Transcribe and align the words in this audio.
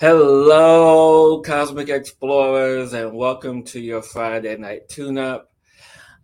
Hello, 0.00 1.42
Cosmic 1.42 1.88
Explorers, 1.88 2.92
and 2.92 3.12
welcome 3.12 3.64
to 3.64 3.80
your 3.80 4.00
Friday 4.00 4.56
night 4.56 4.88
tune 4.88 5.18
up. 5.18 5.50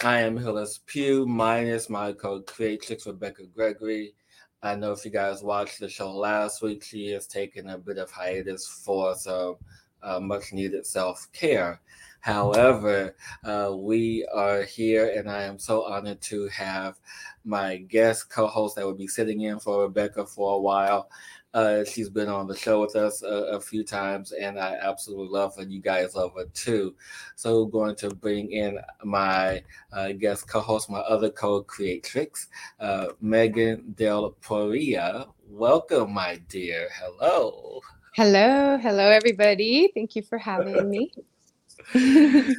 I 0.00 0.20
am 0.20 0.36
Hillis 0.36 0.78
Pugh, 0.86 1.26
minus 1.26 1.90
my 1.90 2.12
co 2.12 2.40
creatrix 2.42 3.04
Rebecca 3.04 3.46
Gregory. 3.46 4.14
I 4.62 4.76
know 4.76 4.92
if 4.92 5.04
you 5.04 5.10
guys 5.10 5.42
watched 5.42 5.80
the 5.80 5.88
show 5.88 6.12
last 6.14 6.62
week, 6.62 6.84
she 6.84 7.06
is 7.08 7.26
taking 7.26 7.68
a 7.68 7.76
bit 7.76 7.98
of 7.98 8.12
hiatus 8.12 8.64
for 8.64 9.16
some 9.16 9.56
uh, 10.04 10.20
much 10.20 10.52
needed 10.52 10.86
self 10.86 11.26
care. 11.32 11.80
However, 12.20 13.16
uh, 13.42 13.74
we 13.76 14.26
are 14.32 14.62
here, 14.62 15.12
and 15.14 15.28
I 15.28 15.42
am 15.42 15.58
so 15.58 15.84
honored 15.84 16.20
to 16.22 16.46
have 16.46 16.94
my 17.44 17.76
guest 17.76 18.30
co 18.30 18.46
host 18.46 18.76
that 18.76 18.86
will 18.86 18.94
be 18.94 19.08
sitting 19.08 19.42
in 19.42 19.58
for 19.58 19.82
Rebecca 19.82 20.24
for 20.26 20.54
a 20.54 20.60
while. 20.60 21.10
Uh, 21.54 21.84
she's 21.84 22.10
been 22.10 22.28
on 22.28 22.48
the 22.48 22.56
show 22.56 22.80
with 22.80 22.96
us 22.96 23.22
a, 23.22 23.28
a, 23.52 23.60
few 23.60 23.84
times, 23.84 24.32
and 24.32 24.58
I 24.58 24.76
absolutely 24.82 25.28
love 25.28 25.56
her. 25.56 25.62
You 25.62 25.80
guys 25.80 26.16
love 26.16 26.32
her 26.36 26.46
too. 26.46 26.96
So, 27.36 27.64
going 27.64 27.94
to 27.96 28.12
bring 28.12 28.50
in 28.50 28.80
my 29.04 29.62
uh, 29.92 30.12
guest 30.12 30.48
co-host, 30.48 30.90
my 30.90 30.98
other 30.98 31.30
co-creatrix, 31.30 32.48
uh, 32.80 33.06
Megan 33.20 33.94
Del 33.96 34.32
Poria. 34.42 35.28
Welcome, 35.48 36.12
my 36.12 36.40
dear. 36.48 36.88
Hello. 36.92 37.80
Hello, 38.16 38.76
hello, 38.76 39.08
everybody. 39.08 39.92
Thank 39.94 40.16
you 40.16 40.22
for 40.22 40.38
having 40.38 40.90
me. 40.90 41.12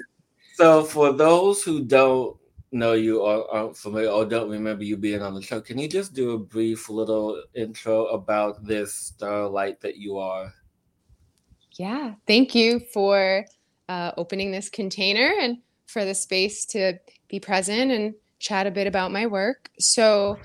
so, 0.54 0.86
for 0.86 1.12
those 1.12 1.64
who 1.64 1.84
don't 1.84 2.38
know 2.72 2.94
you 2.94 3.22
or 3.22 3.52
aren't 3.54 3.78
familiar 3.78 4.10
or 4.10 4.26
don't 4.26 4.50
remember 4.50 4.84
you 4.84 4.98
being 4.98 5.22
on 5.22 5.34
the 5.34 5.42
show, 5.42 5.62
can 5.62 5.78
you 5.78 5.88
just 5.88 6.14
do 6.14 6.32
a 6.32 6.38
brief 6.40 6.90
little 6.90 7.42
intro 7.54 8.08
about 8.08 8.64
this 8.64 8.94
starlight 8.94 9.82
that 9.82 9.98
you 9.98 10.18
are? 10.18 10.54
Yeah, 11.78 12.14
thank 12.26 12.56
you 12.56 12.80
for 12.94 13.46
uh, 13.90 14.12
opening 14.18 14.52
this 14.52 14.70
container 14.70 15.34
and 15.40 15.58
for 15.88 16.06
the 16.06 16.16
space 16.16 16.66
to 16.66 16.94
be 17.28 17.40
present 17.40 17.92
and 17.92 18.14
chat 18.40 18.68
a 18.68 18.72
bit 18.72 18.88
about 18.88 19.12
my 19.12 19.28
work. 19.28 19.70
So, 19.80 20.38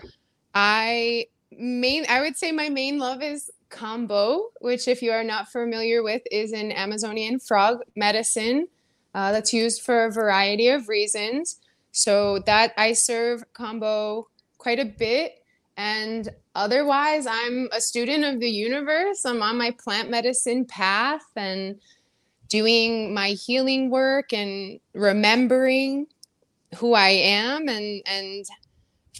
I 0.54 1.26
main 1.52 2.04
I 2.08 2.20
would 2.20 2.36
say 2.36 2.52
my 2.52 2.68
main 2.68 2.98
love 2.98 3.22
is 3.22 3.50
Kambo, 3.70 4.48
which 4.60 4.88
if 4.88 5.02
you 5.02 5.12
are 5.12 5.24
not 5.24 5.48
familiar 5.48 6.02
with 6.02 6.22
is 6.30 6.52
an 6.52 6.72
Amazonian 6.72 7.38
frog 7.38 7.78
medicine 7.96 8.66
uh, 9.14 9.32
that's 9.32 9.52
used 9.52 9.82
for 9.82 10.04
a 10.04 10.12
variety 10.12 10.68
of 10.68 10.88
reasons. 10.88 11.59
So 11.92 12.38
that 12.40 12.72
I 12.76 12.92
serve 12.92 13.44
Kambo 13.52 14.24
quite 14.58 14.78
a 14.78 14.84
bit. 14.84 15.34
And 15.76 16.28
otherwise, 16.54 17.26
I'm 17.26 17.68
a 17.72 17.80
student 17.80 18.24
of 18.24 18.40
the 18.40 18.50
universe. 18.50 19.24
I'm 19.24 19.42
on 19.42 19.56
my 19.56 19.70
plant 19.70 20.10
medicine 20.10 20.64
path 20.66 21.24
and 21.36 21.80
doing 22.48 23.14
my 23.14 23.28
healing 23.28 23.90
work 23.90 24.32
and 24.32 24.78
remembering 24.92 26.06
who 26.76 26.94
I 26.94 27.08
am 27.08 27.68
and 27.68 28.02
and 28.06 28.44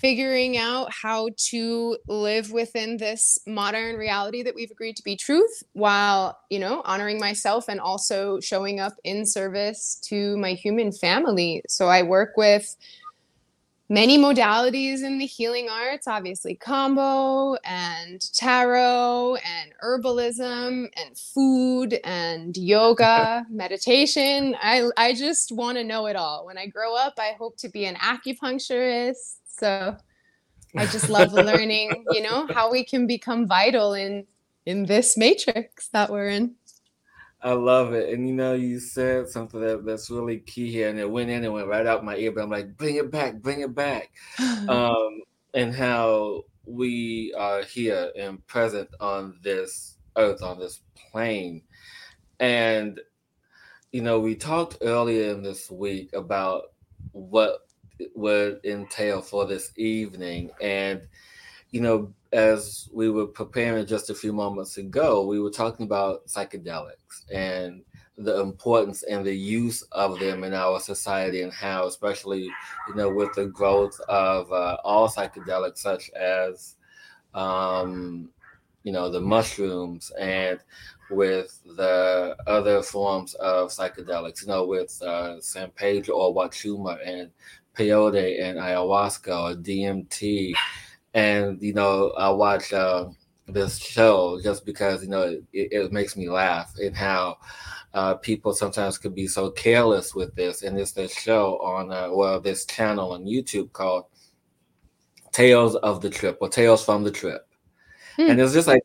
figuring 0.01 0.57
out 0.57 0.91
how 0.91 1.29
to 1.37 1.97
live 2.09 2.53
within 2.53 2.97
this 2.97 3.39
modern 3.47 3.97
reality 3.97 4.43
that 4.43 4.55
we've 4.55 4.71
agreed 4.71 4.97
to 4.97 5.03
be 5.03 5.15
truth 5.15 5.63
while 5.75 6.39
you 6.49 6.59
know 6.59 6.81
honoring 6.85 7.19
myself 7.19 7.67
and 7.69 7.81
also 7.81 8.41
showing 8.41 8.81
up 8.81 8.95
in 9.05 9.27
service 9.27 10.01
to 10.03 10.37
my 10.39 10.53
human 10.53 10.91
family. 10.91 11.63
So 11.69 11.89
i 11.89 12.03
work 12.03 12.37
with 12.37 12.77
many 13.91 14.17
modalities 14.17 15.03
in 15.03 15.19
the 15.19 15.27
healing 15.27 15.69
arts 15.69 16.07
obviously 16.09 16.57
Kambo 16.57 17.59
and 17.65 18.21
tarot 18.33 19.37
and 19.37 19.73
herbalism 19.83 20.89
and 20.97 21.19
food 21.19 21.99
and 22.05 22.57
yoga 22.57 23.45
meditation. 23.51 24.57
I 24.63 24.89
i 24.97 25.13
just 25.13 25.53
want 25.53 25.77
to 25.77 25.85
know 25.85 26.07
it 26.07 26.17
all. 26.17 26.47
When 26.47 26.57
i 26.57 26.67
grow 26.67 26.97
up 26.97 27.15
i 27.19 27.35
hope 27.39 27.59
to 27.59 27.69
be 27.69 27.85
an 27.85 27.97
acupuncturist 27.97 29.37
so 29.61 29.97
I 30.77 30.87
just 30.87 31.09
love 31.19 31.33
learning, 31.33 32.05
you 32.11 32.23
know, 32.23 32.47
how 32.53 32.71
we 32.71 32.85
can 32.85 33.07
become 33.07 33.47
vital 33.47 33.95
in 33.95 34.27
in 34.67 34.85
this 34.85 35.17
matrix 35.17 35.89
that 35.89 36.11
we're 36.11 36.29
in. 36.29 36.55
I 37.43 37.53
love 37.53 37.95
it. 37.95 38.13
And 38.13 38.29
you 38.29 38.35
know, 38.35 38.55
you 38.55 38.79
said 38.79 39.29
something 39.29 39.61
that, 39.61 39.85
that's 39.87 40.11
really 40.11 40.39
key 40.39 40.71
here, 40.71 40.89
and 40.89 40.99
it 40.99 41.11
went 41.11 41.31
in 41.31 41.45
and 41.45 41.53
went 41.53 41.69
right 41.69 41.87
out 41.87 42.05
my 42.05 42.17
ear, 42.17 42.33
but 42.33 42.43
I'm 42.43 42.51
like, 42.51 42.77
bring 42.77 42.97
it 42.97 43.11
back, 43.11 43.37
bring 43.37 43.61
it 43.61 43.75
back. 43.75 44.11
um, 44.69 45.21
and 45.55 45.75
how 45.75 46.45
we 46.67 47.35
are 47.37 47.63
here 47.63 48.13
and 48.17 48.47
present 48.47 48.89
on 49.01 49.39
this 49.43 49.97
earth, 50.17 50.43
on 50.43 50.59
this 50.59 50.81
plane. 50.95 51.63
And 52.39 53.01
you 53.93 54.03
know, 54.03 54.21
we 54.21 54.37
talked 54.37 54.79
earlier 54.83 55.33
in 55.33 55.43
this 55.43 55.71
week 55.71 56.13
about 56.13 56.73
what 57.13 57.70
would 58.15 58.61
entail 58.65 59.21
for 59.21 59.47
this 59.47 59.73
evening. 59.77 60.51
And, 60.61 61.07
you 61.71 61.81
know, 61.81 62.13
as 62.33 62.89
we 62.93 63.11
were 63.11 63.27
preparing 63.27 63.87
just 63.87 64.11
a 64.11 64.15
few 64.15 64.33
moments 64.33 64.77
ago, 64.77 65.27
we 65.27 65.41
were 65.41 65.51
talking 65.51 65.87
about 65.87 66.27
psychedelics 66.27 67.31
and 67.33 67.83
the 68.17 68.41
importance 68.41 69.03
and 69.05 69.25
the 69.25 69.35
use 69.35 69.83
of 69.93 70.19
them 70.19 70.45
in 70.45 70.53
our 70.53 70.79
society 70.79 71.43
and 71.43 71.53
how, 71.53 71.87
especially, 71.87 72.51
you 72.89 72.95
know, 72.95 73.09
with 73.11 73.33
the 73.35 73.47
growth 73.47 73.99
of 74.09 74.53
uh, 74.53 74.77
all 74.85 75.09
psychedelics, 75.09 75.79
such 75.79 76.11
as, 76.11 76.77
um, 77.35 78.29
you 78.83 78.93
know, 78.93 79.11
the 79.11 79.21
mushrooms 79.21 80.13
and 80.21 80.61
with 81.11 81.61
the 81.77 82.37
other 82.47 82.83
forms 82.83 83.35
of 83.35 83.71
psychedelics, 83.71 84.43
you 84.43 84.49
know, 84.49 84.65
with 84.65 85.01
uh, 85.03 85.41
San 85.41 85.71
Pedro 85.71 86.17
or 86.17 86.35
Huachuma 86.35 86.99
and 87.05 87.31
peyote 87.77 88.43
and 88.43 88.59
ayahuasca 88.59 89.29
or 89.29 89.57
DMT. 89.57 90.55
And, 91.15 91.61
you 91.61 91.73
know, 91.73 92.11
I 92.11 92.31
watch 92.31 92.73
uh, 92.73 93.09
this 93.49 93.79
show 93.79 94.41
just 94.43 94.65
because, 94.65 95.03
you 95.03 95.09
know, 95.09 95.23
it, 95.53 95.69
it 95.73 95.93
makes 95.93 96.17
me 96.17 96.29
laugh 96.29 96.73
and 96.79 96.97
how 96.97 97.39
uh, 97.95 98.15
people 98.15 98.53
sometimes 98.53 98.99
could 98.99 99.15
be 99.15 99.27
so 99.27 99.51
careless 99.51 100.15
with 100.15 100.35
this. 100.35 100.63
And 100.63 100.79
it's 100.79 100.93
this 100.93 101.13
show 101.13 101.59
on, 101.59 101.91
uh, 101.91 102.11
well, 102.13 102.41
this 102.41 102.65
channel 102.65 103.13
on 103.13 103.25
YouTube 103.25 103.73
called 103.73 104.05
Tales 105.33 105.75
of 105.77 106.01
the 106.01 106.11
Trip 106.11 106.39
or 106.41 106.49
Tales 106.49 106.85
from 106.85 107.03
the 107.03 107.11
Trip. 107.11 107.47
Hmm. 108.17 108.31
And 108.31 108.41
it's 108.41 108.53
just 108.53 108.69
like 108.69 108.83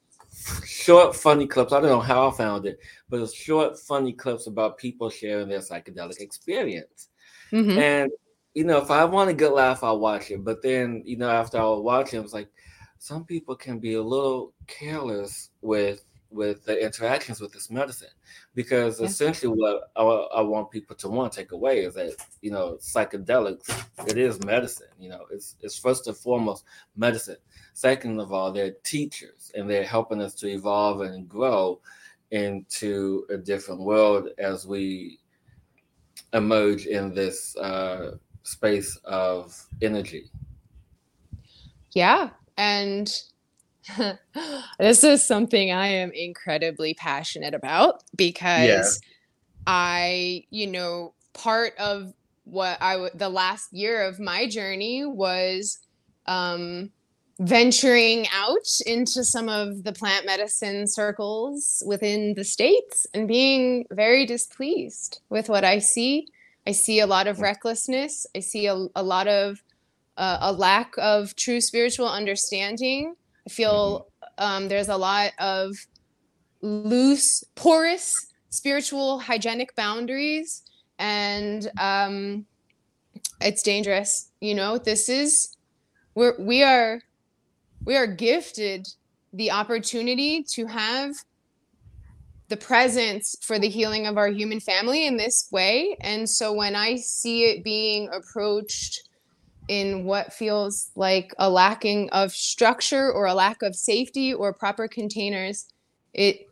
short, 0.66 1.16
funny 1.16 1.48
clips. 1.48 1.74
I 1.74 1.82
don't 1.82 1.90
know 1.90 2.00
how 2.00 2.30
I 2.30 2.32
found 2.32 2.66
it, 2.66 2.80
but 3.10 3.20
it's 3.20 3.34
short, 3.34 3.80
funny 3.80 4.14
clips 4.14 4.48
about 4.48 4.78
people 4.78 5.10
sharing 5.10 5.50
their 5.50 5.60
psychedelic 5.60 6.20
experience. 6.20 7.10
Mm-hmm. 7.52 7.78
And 7.78 8.12
you 8.56 8.64
know, 8.64 8.78
if 8.82 8.90
I 8.90 9.04
want 9.06 9.30
a 9.30 9.34
good 9.34 9.52
laugh, 9.52 9.84
I'll 9.84 10.00
watch 10.00 10.32
it. 10.32 10.44
But 10.44 10.64
then, 10.64 11.04
you 11.06 11.18
know, 11.18 11.30
after 11.30 11.60
I 11.60 11.66
watching, 11.66 12.18
it 12.18 12.22
I 12.22 12.24
was 12.24 12.34
like 12.34 12.50
some 12.98 13.26
people 13.26 13.56
can 13.56 13.80
be 13.80 13.96
a 13.96 14.02
little 14.02 14.54
careless 14.66 15.52
with 15.62 16.06
with 16.32 16.66
the 16.66 16.84
interactions 16.84 17.40
with 17.40 17.54
this 17.54 17.70
medicine 17.70 18.10
because 18.56 19.00
yeah. 19.00 19.06
essentially 19.06 19.54
what 19.56 19.92
I, 19.96 20.02
I, 20.02 20.42
want 20.42 20.72
people 20.72 20.96
to 20.98 21.08
want 21.08 21.32
to 21.32 21.40
take 21.40 21.54
away 21.54 21.86
is 21.86 21.94
that 21.94 22.16
you 22.42 22.52
know 22.52 22.78
psychedelics 22.82 23.86
it 24.08 24.18
is 24.18 24.44
medicine 24.44 24.90
you 25.00 25.08
know 25.08 25.26
it's 25.32 25.56
it's 25.62 25.78
first 25.78 26.08
and 26.08 26.18
foremost 26.18 26.66
medicine 26.98 27.38
second 27.74 28.20
of 28.20 28.34
all 28.34 28.52
they're 28.52 28.74
teachers 28.84 29.52
and 29.56 29.70
they're 29.70 29.86
helping 29.86 30.20
us 30.20 30.34
to 30.34 30.50
evolve 30.50 31.02
and 31.02 31.30
grow 31.30 31.80
into 32.32 33.26
a 33.30 33.38
different 33.38 33.80
world 33.80 34.30
as 34.40 34.68
we 34.68 35.20
emerge 36.34 36.86
in 36.86 37.14
this 37.14 37.56
uh, 37.58 38.18
space 38.46 38.96
of 39.04 39.60
energy. 39.82 40.30
Yeah. 41.94 42.30
And 42.58 43.12
this 44.80 45.04
is 45.04 45.24
something 45.24 45.72
I 45.72 45.88
am 45.88 46.12
incredibly 46.12 46.94
passionate 46.94 47.54
about 47.54 48.04
because 48.16 48.68
yeah. 48.68 48.86
I, 49.68 50.46
you 50.52 50.68
know, 50.68 51.14
part 51.34 51.74
of 51.78 52.14
what 52.46 52.78
I 52.80 53.10
the 53.16 53.30
last 53.30 53.74
year 53.74 54.04
of 54.04 54.20
my 54.20 54.48
journey 54.48 55.04
was 55.04 55.80
um 56.28 56.92
venturing 57.40 58.28
out 58.34 58.68
into 58.86 59.24
some 59.24 59.50
of 59.50 59.84
the 59.84 59.92
plant 59.92 60.26
medicine 60.26 60.88
circles 60.88 61.84
within 61.86 62.34
the 62.36 62.44
states 62.44 63.06
and 63.14 63.28
being 63.28 63.86
very 63.92 64.26
displeased 64.26 65.20
with 65.30 65.50
what 65.50 65.66
I 65.66 65.80
see 65.80 66.28
I 66.68 66.72
see 66.72 67.00
a 67.00 67.08
lot 67.08 67.28
of 67.28 67.40
recklessness. 67.40 68.26
I 68.36 68.40
see 68.40 68.68
a, 68.68 68.88
a 68.96 69.04
lot 69.04 69.28
of 69.28 69.62
uh, 70.18 70.38
a 70.42 70.52
lack 70.52 70.94
of 70.98 71.36
true 71.36 71.62
spiritual 71.62 72.10
understanding. 72.10 73.16
I 73.46 73.50
feel 73.50 74.08
mm-hmm. 74.40 74.44
um, 74.44 74.68
there's 74.68 74.90
a 74.90 74.98
lot 74.98 75.32
of 75.40 75.76
loose, 76.62 77.44
porous 77.56 78.16
spiritual 78.50 79.20
hygienic 79.20 79.76
boundaries, 79.76 80.64
and 80.98 81.70
um, 81.80 82.46
it's 83.42 83.62
dangerous. 83.62 84.32
You 84.40 84.56
know, 84.56 84.78
this 84.78 85.10
is 85.10 85.56
we're 86.16 86.36
we 86.40 86.64
are 86.64 87.02
we 87.84 87.96
are 87.96 88.08
gifted 88.08 88.88
the 89.34 89.52
opportunity 89.52 90.44
to 90.44 90.66
have 90.66 91.14
the 92.48 92.58
presence 92.58 93.36
for 93.42 93.58
the 93.58 93.70
healing 93.70 94.06
of 94.06 94.18
our 94.18 94.28
human 94.28 94.60
family 94.60 95.08
in 95.08 95.18
this 95.18 95.48
way. 95.52 95.98
And 96.02 96.30
so 96.30 96.54
when 96.54 96.76
I 96.76 96.98
see 96.98 97.46
it 97.46 97.64
being 97.64 98.10
approached 98.10 99.10
in 99.68 100.04
what 100.06 100.32
feels 100.32 100.92
like 100.96 101.34
a 101.40 101.50
lacking 101.50 102.10
of 102.12 102.32
structure 102.32 103.12
or 103.12 103.26
a 103.26 103.34
lack 103.34 103.64
of 103.64 103.76
safety 103.76 104.34
or 104.34 104.54
proper 104.54 104.88
containers, 104.88 105.68
it 106.14 106.48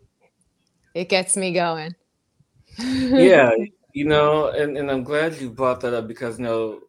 it 0.95 1.09
gets 1.09 1.37
me 1.37 1.53
going. 1.53 1.95
yeah, 2.79 3.51
you 3.93 4.05
know, 4.05 4.49
and, 4.49 4.77
and 4.77 4.89
I'm 4.89 5.03
glad 5.03 5.39
you 5.39 5.49
brought 5.49 5.79
that 5.81 5.93
up 5.93 6.07
because 6.07 6.39
you 6.39 6.45
know 6.45 6.81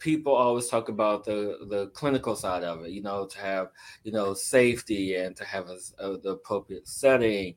people 0.00 0.34
always 0.34 0.66
talk 0.66 0.88
about 0.88 1.24
the 1.24 1.58
the 1.68 1.88
clinical 1.88 2.34
side 2.34 2.64
of 2.64 2.82
it 2.84 2.90
you 2.90 3.02
know 3.02 3.26
to 3.26 3.38
have 3.38 3.68
you 4.02 4.10
know 4.10 4.32
safety 4.32 5.16
and 5.16 5.36
to 5.36 5.44
have 5.44 5.68
a, 5.68 5.76
a, 5.98 6.18
the 6.18 6.30
appropriate 6.30 6.88
setting 6.88 7.54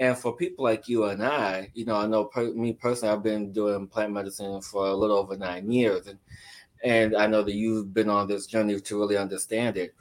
and 0.00 0.16
for 0.16 0.34
people 0.36 0.64
like 0.64 0.88
you 0.88 1.04
and 1.04 1.24
i 1.24 1.70
you 1.74 1.84
know 1.84 1.96
i 1.96 2.06
know 2.06 2.24
per, 2.24 2.52
me 2.52 2.72
personally 2.72 3.12
i've 3.12 3.22
been 3.22 3.52
doing 3.52 3.86
plant 3.86 4.12
medicine 4.12 4.60
for 4.60 4.86
a 4.86 4.94
little 4.94 5.16
over 5.16 5.36
nine 5.36 5.70
years 5.70 6.06
and 6.06 6.18
and 6.84 7.16
i 7.16 7.26
know 7.26 7.42
that 7.42 7.54
you've 7.54 7.92
been 7.94 8.08
on 8.08 8.26
this 8.26 8.46
journey 8.46 8.78
to 8.80 8.98
really 8.98 9.16
understand 9.16 9.76
it 9.76 9.94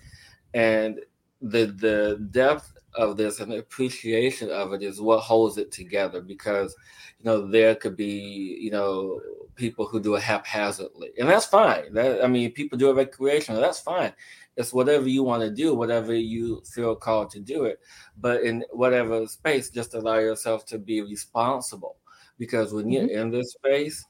and 0.53 0.99
the 1.41 1.65
the 1.77 2.27
depth 2.31 2.73
of 2.95 3.15
this 3.17 3.39
and 3.39 3.51
the 3.51 3.57
appreciation 3.57 4.49
of 4.51 4.73
it 4.73 4.83
is 4.83 4.99
what 4.99 5.19
holds 5.19 5.57
it 5.57 5.71
together 5.71 6.21
because 6.21 6.75
you 7.19 7.25
know 7.25 7.47
there 7.47 7.75
could 7.75 7.95
be 7.95 8.57
you 8.59 8.71
know 8.71 9.21
people 9.55 9.85
who 9.85 9.99
do 9.99 10.15
it 10.15 10.23
haphazardly, 10.23 11.11
and 11.19 11.29
that's 11.29 11.45
fine. 11.45 11.93
That 11.93 12.23
I 12.23 12.27
mean, 12.27 12.51
people 12.51 12.77
do 12.77 12.89
it 12.89 12.95
recreational. 12.95 13.61
That's 13.61 13.79
fine. 13.79 14.13
It's 14.57 14.73
whatever 14.73 15.07
you 15.07 15.23
want 15.23 15.43
to 15.43 15.49
do, 15.49 15.73
whatever 15.73 16.13
you 16.13 16.61
feel 16.73 16.95
called 16.95 17.29
to 17.31 17.39
do 17.39 17.65
it. 17.65 17.79
But 18.19 18.43
in 18.43 18.63
whatever 18.71 19.25
space, 19.27 19.69
just 19.69 19.93
allow 19.93 20.19
yourself 20.19 20.65
to 20.67 20.77
be 20.77 21.01
responsible, 21.01 21.97
because 22.37 22.73
when 22.73 22.91
you're 22.91 23.03
mm-hmm. 23.03 23.19
in 23.19 23.31
this 23.31 23.53
space, 23.53 24.05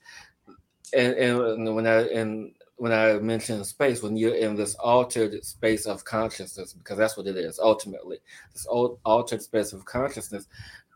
and, 0.93 1.13
and 1.13 1.75
when 1.75 1.88
I 1.88 2.07
and 2.09 2.53
when 2.77 2.91
I 2.91 3.13
mention 3.19 3.63
space, 3.63 4.01
when 4.01 4.17
you're 4.17 4.35
in 4.35 4.55
this 4.55 4.73
altered 4.75 5.45
space 5.45 5.85
of 5.85 6.03
consciousness, 6.03 6.73
because 6.73 6.97
that's 6.97 7.15
what 7.15 7.27
it 7.27 7.37
is 7.37 7.59
ultimately, 7.59 8.17
this 8.53 8.65
altered 8.65 9.41
space 9.41 9.71
of 9.71 9.85
consciousness, 9.85 10.47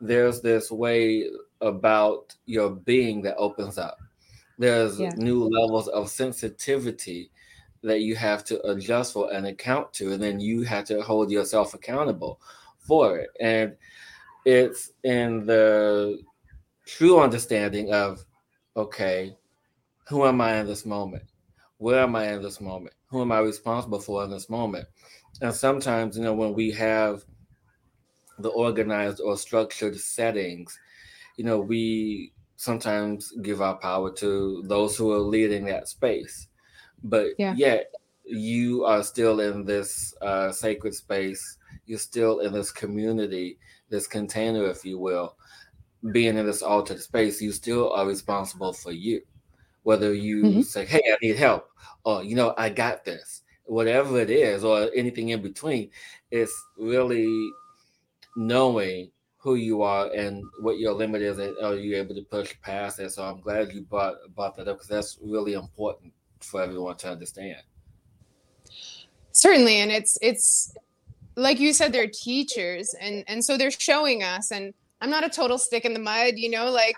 there's 0.02 0.42
this 0.42 0.72
way 0.72 1.30
about 1.62 2.36
your 2.48 2.72
being 2.72 3.22
that 3.22 3.38
opens 3.38 3.78
up 3.78 4.00
there's 4.58 5.00
yeah. 5.00 5.12
new 5.18 5.44
levels 5.44 5.88
of 5.90 6.10
sensitivity 6.10 7.30
that 7.86 8.02
you 8.02 8.16
have 8.16 8.44
to 8.46 8.62
adjust 8.70 9.14
for 9.14 9.32
and 9.32 9.48
account 9.48 9.94
to 9.94 10.14
and 10.14 10.22
then 10.22 10.40
you 10.40 10.64
have 10.64 10.86
to 10.86 11.02
hold 11.02 11.32
yourself 11.32 11.74
accountable 11.74 12.40
for 12.80 13.18
it. 13.18 13.30
And 13.40 13.76
it's 14.46 14.92
in 15.04 15.46
the 15.46 16.20
true 16.86 17.20
understanding 17.20 17.94
of 17.94 18.24
okay 18.76 19.36
who 20.08 20.26
am 20.26 20.40
i 20.40 20.58
in 20.58 20.68
this 20.68 20.86
moment? 20.86 21.24
Where 21.78 22.02
am 22.02 22.16
i 22.16 22.32
in 22.32 22.42
this 22.42 22.62
moment? 22.62 22.94
Who 23.10 23.22
am 23.22 23.32
i 23.32 23.40
responsible 23.40 24.00
for 24.00 24.24
in 24.24 24.30
this 24.30 24.50
moment? 24.50 24.88
And 25.42 25.54
sometimes 25.54 26.18
you 26.18 26.24
know 26.24 26.34
when 26.34 26.54
we 26.54 26.72
have 26.72 27.24
the 28.40 28.50
organized 28.50 29.22
or 29.22 29.38
structured 29.38 29.98
settings 29.98 30.78
you 31.38 31.46
know 31.46 31.60
we 31.60 32.34
sometimes 32.58 33.32
give 33.42 33.62
our 33.62 33.76
power 33.76 34.12
to 34.12 34.64
those 34.68 34.96
who 34.98 35.12
are 35.12 35.20
leading 35.20 35.66
that 35.66 35.88
space. 35.88 36.48
But 37.06 37.28
yeah. 37.38 37.54
yet, 37.56 37.92
you 38.24 38.84
are 38.84 39.04
still 39.04 39.40
in 39.40 39.64
this 39.64 40.14
uh, 40.22 40.52
sacred 40.52 40.96
space. 40.96 41.58
You're 41.86 42.00
still 42.00 42.40
in 42.40 42.52
this 42.52 42.72
community, 42.72 43.60
this 43.90 44.08
container, 44.08 44.66
if 44.66 44.84
you 44.84 44.98
will. 44.98 45.36
Being 46.12 46.38
in 46.38 46.46
this 46.48 46.64
altered 46.64 47.00
space, 47.00 47.42
you 47.42 47.52
still 47.52 47.94
are 47.94 48.08
responsible 48.08 48.74
for 48.74 48.92
you. 48.92 49.22
Whether 49.84 50.14
you 50.14 50.44
mm-hmm. 50.44 50.62
say, 50.62 50.86
"Hey, 50.86 51.02
I 51.06 51.18
need 51.22 51.36
help," 51.36 51.70
or 52.04 52.24
you 52.24 52.36
know, 52.36 52.56
"I 52.58 52.70
got 52.70 53.06
this," 53.06 53.44
whatever 53.66 54.20
it 54.20 54.32
is, 54.32 54.64
or 54.64 54.90
anything 54.96 55.30
in 55.30 55.44
between, 55.44 55.92
it's 56.32 56.54
really 56.78 57.52
knowing 58.36 59.12
who 59.38 59.56
you 59.56 59.84
are 59.84 60.12
and 60.12 60.44
what 60.62 60.80
your 60.80 60.94
limit 60.94 61.22
is, 61.22 61.38
and 61.38 61.56
are 61.64 61.76
you 61.76 61.96
able 61.98 62.16
to 62.16 62.24
push 62.24 62.56
past 62.62 63.00
it? 63.00 63.12
So 63.12 63.24
I'm 63.24 63.42
glad 63.42 63.72
you 63.74 63.82
brought 63.82 64.16
brought 64.36 64.56
that 64.58 64.68
up 64.68 64.78
because 64.78 64.90
that's 64.90 65.20
really 65.22 65.54
important 65.54 66.12
for 66.46 66.62
everyone 66.62 66.98
to 66.98 67.10
understand. 67.10 67.62
Certainly, 69.32 69.78
and 69.78 69.92
it's 69.92 70.18
it's 70.22 70.76
like 71.36 71.60
you 71.60 71.74
said, 71.74 71.92
they're 71.92 72.08
teachers, 72.08 72.96
and 73.00 73.24
and 73.28 73.44
so 73.44 73.58
they're 73.58 73.72
showing 73.72 74.24
us. 74.24 74.52
And 74.52 74.74
I'm 75.02 75.10
not 75.10 75.26
a 75.26 75.30
total 75.30 75.58
stick 75.58 75.86
in 75.86 75.94
the 75.94 76.00
mud, 76.00 76.34
you 76.36 76.50
know, 76.50 76.70
like. 76.72 76.96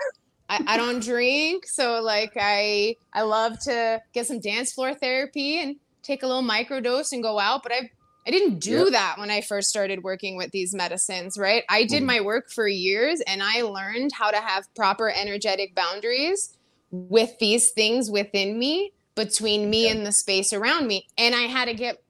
I, 0.49 0.63
I 0.65 0.77
don't 0.77 1.03
drink, 1.03 1.65
so 1.67 1.99
like 2.01 2.31
I 2.39 2.95
I 3.11 3.23
love 3.23 3.59
to 3.63 4.01
get 4.13 4.27
some 4.27 4.39
dance 4.39 4.71
floor 4.71 4.94
therapy 4.94 5.61
and 5.61 5.75
take 6.03 6.23
a 6.23 6.25
little 6.25 6.41
micro 6.41 6.79
dose 6.79 7.11
and 7.11 7.21
go 7.21 7.38
out. 7.38 7.63
But 7.63 7.73
I've 7.73 7.89
I 8.27 8.31
didn't 8.31 8.59
do 8.59 8.79
yep. 8.79 8.91
that 8.91 9.15
when 9.17 9.31
I 9.31 9.39
first 9.39 9.69
started 9.69 10.03
working 10.03 10.35
with 10.35 10.51
these 10.51 10.75
medicines, 10.75 11.38
right? 11.38 11.63
I 11.69 11.85
did 11.85 12.03
mm. 12.03 12.07
my 12.07 12.21
work 12.21 12.51
for 12.51 12.67
years 12.67 13.21
and 13.21 13.41
I 13.41 13.61
learned 13.61 14.11
how 14.11 14.31
to 14.31 14.38
have 14.38 14.65
proper 14.75 15.09
energetic 15.09 15.73
boundaries 15.73 16.57
with 16.91 17.39
these 17.39 17.71
things 17.71 18.11
within 18.11 18.59
me, 18.59 18.91
between 19.17 19.69
me 19.69 19.89
and 19.89 20.05
the 20.05 20.13
space 20.13 20.53
around 20.53 20.87
me. 20.87 21.05
And 21.17 21.36
I 21.36 21.41
had 21.41 21.65
to 21.65 21.74
get 21.74 22.01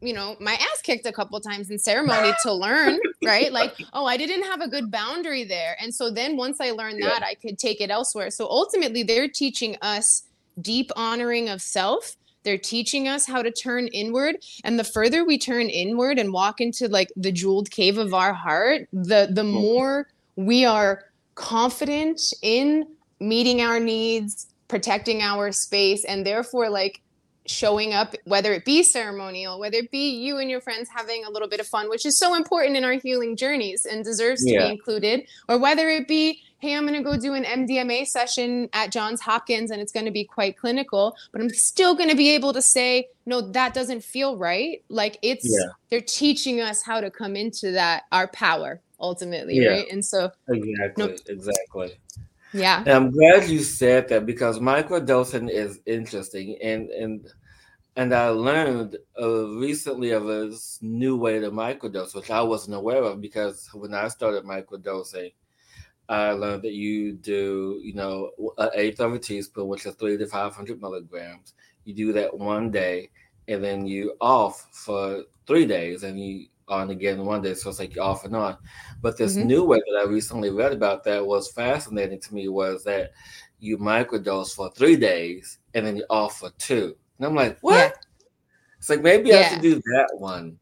you 0.00 0.12
know 0.12 0.36
my 0.38 0.52
ass 0.52 0.80
kicked 0.82 1.06
a 1.06 1.12
couple 1.12 1.40
times 1.40 1.70
in 1.70 1.78
ceremony 1.78 2.32
to 2.42 2.52
learn 2.66 2.98
right? 3.24 3.50
Like 3.50 3.74
oh 3.94 4.04
i 4.04 4.16
didn't 4.16 4.44
have 4.44 4.60
a 4.60 4.68
good 4.68 4.90
boundary 4.90 5.44
there. 5.44 5.76
And 5.80 5.94
so 5.94 6.10
then 6.10 6.36
once 6.36 6.60
i 6.60 6.70
learned 6.70 7.02
that 7.02 7.22
i 7.22 7.34
could 7.34 7.58
take 7.58 7.80
it 7.80 7.90
elsewhere. 7.90 8.30
So 8.30 8.46
ultimately 8.46 9.02
they're 9.02 9.28
teaching 9.28 9.76
us 9.80 10.24
deep 10.60 10.90
honoring 10.94 11.48
of 11.48 11.62
self. 11.62 12.16
They're 12.44 12.58
teaching 12.58 13.08
us 13.08 13.26
how 13.26 13.42
to 13.42 13.50
turn 13.50 13.88
inward. 13.88 14.36
And 14.64 14.78
the 14.78 14.84
further 14.84 15.24
we 15.24 15.38
turn 15.38 15.68
inward 15.68 16.18
and 16.18 16.32
walk 16.32 16.60
into 16.60 16.88
like 16.88 17.12
the 17.16 17.32
jeweled 17.32 17.70
cave 17.70 17.98
of 17.98 18.14
our 18.14 18.32
heart, 18.32 18.88
the 18.92 19.28
the 19.30 19.42
mm-hmm. 19.42 19.52
more 19.52 20.08
we 20.36 20.64
are 20.64 21.04
confident 21.34 22.32
in 22.42 22.86
meeting 23.20 23.60
our 23.60 23.80
needs, 23.80 24.46
protecting 24.68 25.22
our 25.22 25.52
space, 25.52 26.04
and 26.04 26.26
therefore 26.26 26.68
like 26.68 27.02
showing 27.46 27.94
up, 27.94 28.14
whether 28.24 28.52
it 28.52 28.64
be 28.64 28.82
ceremonial, 28.82 29.58
whether 29.58 29.78
it 29.78 29.90
be 29.90 30.10
you 30.10 30.36
and 30.36 30.50
your 30.50 30.60
friends 30.60 30.88
having 30.94 31.24
a 31.24 31.30
little 31.30 31.48
bit 31.48 31.60
of 31.60 31.66
fun, 31.66 31.88
which 31.88 32.04
is 32.04 32.18
so 32.18 32.34
important 32.34 32.76
in 32.76 32.84
our 32.84 32.92
healing 32.92 33.36
journeys 33.36 33.86
and 33.86 34.04
deserves 34.04 34.44
to 34.44 34.52
yeah. 34.52 34.66
be 34.66 34.72
included, 34.72 35.26
or 35.48 35.58
whether 35.58 35.88
it 35.88 36.06
be 36.06 36.42
hey, 36.60 36.74
I'm 36.74 36.86
going 36.86 36.94
to 36.94 37.08
go 37.08 37.16
do 37.16 37.34
an 37.34 37.44
MDMA 37.44 38.06
session 38.06 38.68
at 38.72 38.90
Johns 38.90 39.20
Hopkins 39.20 39.70
and 39.70 39.80
it's 39.80 39.92
going 39.92 40.06
to 40.06 40.12
be 40.12 40.24
quite 40.24 40.56
clinical, 40.56 41.16
but 41.30 41.40
I'm 41.40 41.50
still 41.50 41.94
going 41.94 42.10
to 42.10 42.16
be 42.16 42.30
able 42.34 42.52
to 42.52 42.62
say, 42.62 43.08
no, 43.26 43.40
that 43.40 43.74
doesn't 43.74 44.02
feel 44.02 44.36
right. 44.36 44.82
Like 44.88 45.18
it's, 45.22 45.46
yeah. 45.48 45.72
they're 45.88 46.00
teaching 46.00 46.60
us 46.60 46.82
how 46.82 47.00
to 47.00 47.10
come 47.10 47.36
into 47.36 47.70
that, 47.72 48.04
our 48.10 48.26
power 48.28 48.80
ultimately. 48.98 49.56
Yeah. 49.56 49.68
Right. 49.68 49.92
And 49.92 50.04
so, 50.04 50.32
exactly, 50.48 51.06
no, 51.06 51.16
exactly. 51.28 51.96
Yeah. 52.52 52.80
And 52.80 52.88
I'm 52.88 53.10
glad 53.10 53.48
you 53.48 53.62
said 53.62 54.08
that 54.08 54.26
because 54.26 54.58
microdosing 54.58 55.50
is 55.50 55.80
interesting 55.86 56.58
and, 56.62 56.88
and, 56.90 57.28
and 57.96 58.14
I 58.14 58.28
learned 58.28 58.96
uh, 59.20 59.48
recently 59.48 60.12
of 60.12 60.28
a 60.28 60.52
new 60.80 61.16
way 61.16 61.40
to 61.40 61.50
microdose, 61.50 62.14
which 62.14 62.30
I 62.30 62.42
wasn't 62.42 62.76
aware 62.76 63.02
of 63.02 63.20
because 63.20 63.68
when 63.74 63.92
I 63.92 64.08
started 64.08 64.44
microdosing, 64.44 65.32
I 66.08 66.30
learned 66.30 66.62
that 66.62 66.72
you 66.72 67.12
do, 67.12 67.80
you 67.82 67.94
know, 67.94 68.30
an 68.56 68.70
eighth 68.74 69.00
of 69.00 69.12
a 69.12 69.18
teaspoon, 69.18 69.68
which 69.68 69.84
is 69.84 69.94
three 69.94 70.16
to 70.16 70.26
500 70.26 70.80
milligrams. 70.80 71.54
You 71.84 71.94
do 71.94 72.12
that 72.14 72.36
one 72.36 72.70
day, 72.70 73.10
and 73.46 73.62
then 73.62 73.86
you 73.86 74.14
off 74.20 74.68
for 74.72 75.24
three 75.46 75.66
days, 75.66 76.04
and 76.04 76.18
you 76.18 76.46
on 76.68 76.90
again 76.90 77.24
one 77.24 77.42
day. 77.42 77.54
So 77.54 77.70
it's 77.70 77.78
like 77.78 77.98
off 77.98 78.24
and 78.24 78.36
on. 78.36 78.56
But 79.00 79.16
this 79.16 79.36
mm-hmm. 79.36 79.48
new 79.48 79.64
way 79.64 79.78
that 79.78 80.04
I 80.04 80.08
recently 80.08 80.50
read 80.50 80.72
about 80.72 81.04
that 81.04 81.24
was 81.24 81.52
fascinating 81.52 82.20
to 82.20 82.34
me 82.34 82.48
was 82.48 82.84
that 82.84 83.12
you 83.60 83.78
microdose 83.78 84.54
for 84.54 84.70
three 84.70 84.96
days, 84.96 85.58
and 85.74 85.84
then 85.84 85.96
you 85.96 86.04
off 86.10 86.38
for 86.38 86.50
two. 86.58 86.96
And 87.18 87.26
I'm 87.26 87.34
like, 87.34 87.58
what? 87.60 87.74
Yeah. 87.74 87.90
It's 88.78 88.88
like 88.88 89.02
maybe 89.02 89.30
yeah. 89.30 89.38
I 89.38 89.48
should 89.48 89.62
do 89.62 89.74
that 89.76 90.10
one. 90.18 90.58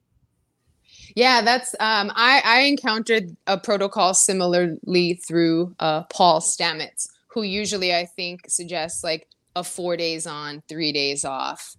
Yeah, 1.15 1.41
that's 1.41 1.75
um, 1.81 2.13
I, 2.15 2.43
I 2.45 2.61
encountered 2.61 3.35
a 3.47 3.59
protocol 3.59 4.13
similarly 4.13 5.15
through 5.27 5.75
uh, 5.81 6.03
Paul 6.05 6.41
Stamets, 6.41 7.09
who 7.29 7.43
usually 7.43 7.95
I 7.95 8.05
think 8.05 8.43
suggests 8.49 9.03
like 9.03 9.27
a 9.55 9.65
four 9.65 9.97
days 9.97 10.27
on, 10.27 10.63
three 10.69 10.93
days 10.93 11.25
off. 11.25 11.77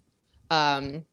Um, 0.50 1.05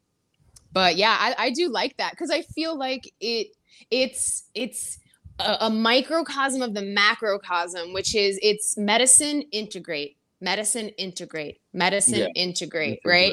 but 0.75 0.97
yeah, 0.97 1.17
I, 1.19 1.35
I 1.39 1.51
do 1.51 1.69
like 1.71 1.97
that 1.97 2.11
because 2.11 2.31
I 2.31 2.43
feel 2.43 2.77
like 2.77 3.11
it 3.21 3.49
it's 3.91 4.51
it's 4.55 4.99
a, 5.39 5.57
a 5.63 5.71
microcosm 5.71 6.61
of 6.61 6.75
the 6.75 6.83
macrocosm, 6.83 7.95
which 7.95 8.15
is 8.15 8.39
it's 8.43 8.77
medicine 8.77 9.43
integrate, 9.53 10.17
medicine 10.41 10.89
integrate, 10.99 11.61
medicine 11.73 12.19
yeah. 12.35 12.43
integrate, 12.43 13.01
right? 13.05 13.33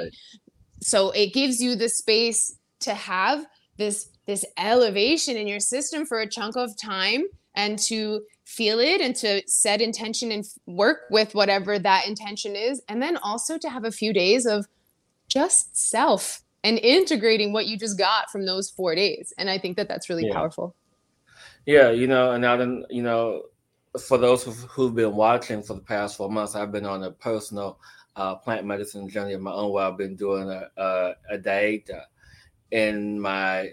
So 0.82 1.10
it 1.12 1.34
gives 1.34 1.62
you 1.62 1.76
the 1.76 1.90
space 1.90 2.56
to 2.82 2.94
have 2.94 3.46
this 3.78 4.10
this 4.28 4.46
elevation 4.58 5.36
in 5.36 5.48
your 5.48 5.60
system 5.60 6.06
for 6.06 6.20
a 6.20 6.30
chunk 6.30 6.56
of 6.56 6.78
time 6.80 7.24
and 7.56 7.78
to 7.80 8.22
feel 8.46 8.80
it 8.80 9.02
and 9.02 9.16
to 9.16 9.42
set 9.48 9.82
intention 9.82 10.32
and 10.32 10.46
work 10.68 11.00
with 11.10 11.34
whatever 11.34 11.80
that 11.80 12.08
intention 12.08 12.56
is 12.56 12.82
and 12.88 13.02
then 13.02 13.18
also 13.18 13.58
to 13.58 13.70
have 13.70 13.86
a 13.86 13.92
few 13.92 14.14
days 14.14 14.46
of 14.46 14.68
just 15.28 15.76
self 15.76 16.42
and 16.64 16.78
integrating 16.80 17.54
what 17.54 17.68
you 17.68 17.78
just 17.78 17.98
got 17.98 18.30
from 18.30 18.46
those 18.46 18.70
four 18.70 18.96
days. 18.96 19.34
And 19.38 19.50
i 19.50 19.58
think 19.58 19.78
that 19.78 19.88
that's 19.88 20.10
really 20.10 20.28
yeah. 20.28 20.34
powerful. 20.34 20.76
Yeah 21.66 21.92
you 21.92 22.08
know 22.08 22.32
and 22.32 22.42
now 22.42 22.58
then 22.58 22.86
you 22.90 23.04
know 23.04 23.44
for 24.00 24.18
those 24.18 24.44
who've 24.44 24.96
been 24.96 25.16
watching 25.16 25.62
for 25.62 25.74
the 25.74 25.82
past 25.82 26.16
four 26.16 26.30
months 26.30 26.56
i've 26.56 26.72
been 26.72 26.86
on 26.86 27.04
a 27.04 27.12
personal 27.12 27.78
uh, 28.16 28.36
plant 28.36 28.66
medicine 28.66 29.10
journey 29.10 29.34
of 29.34 29.42
my 29.42 29.52
own 29.52 29.72
where 29.72 29.86
i've 29.86 29.98
been 29.98 30.16
doing 30.16 30.50
a, 30.50 30.70
a, 30.78 31.14
a 31.32 31.38
dieta 31.38 32.04
in 32.72 33.20
my 33.20 33.70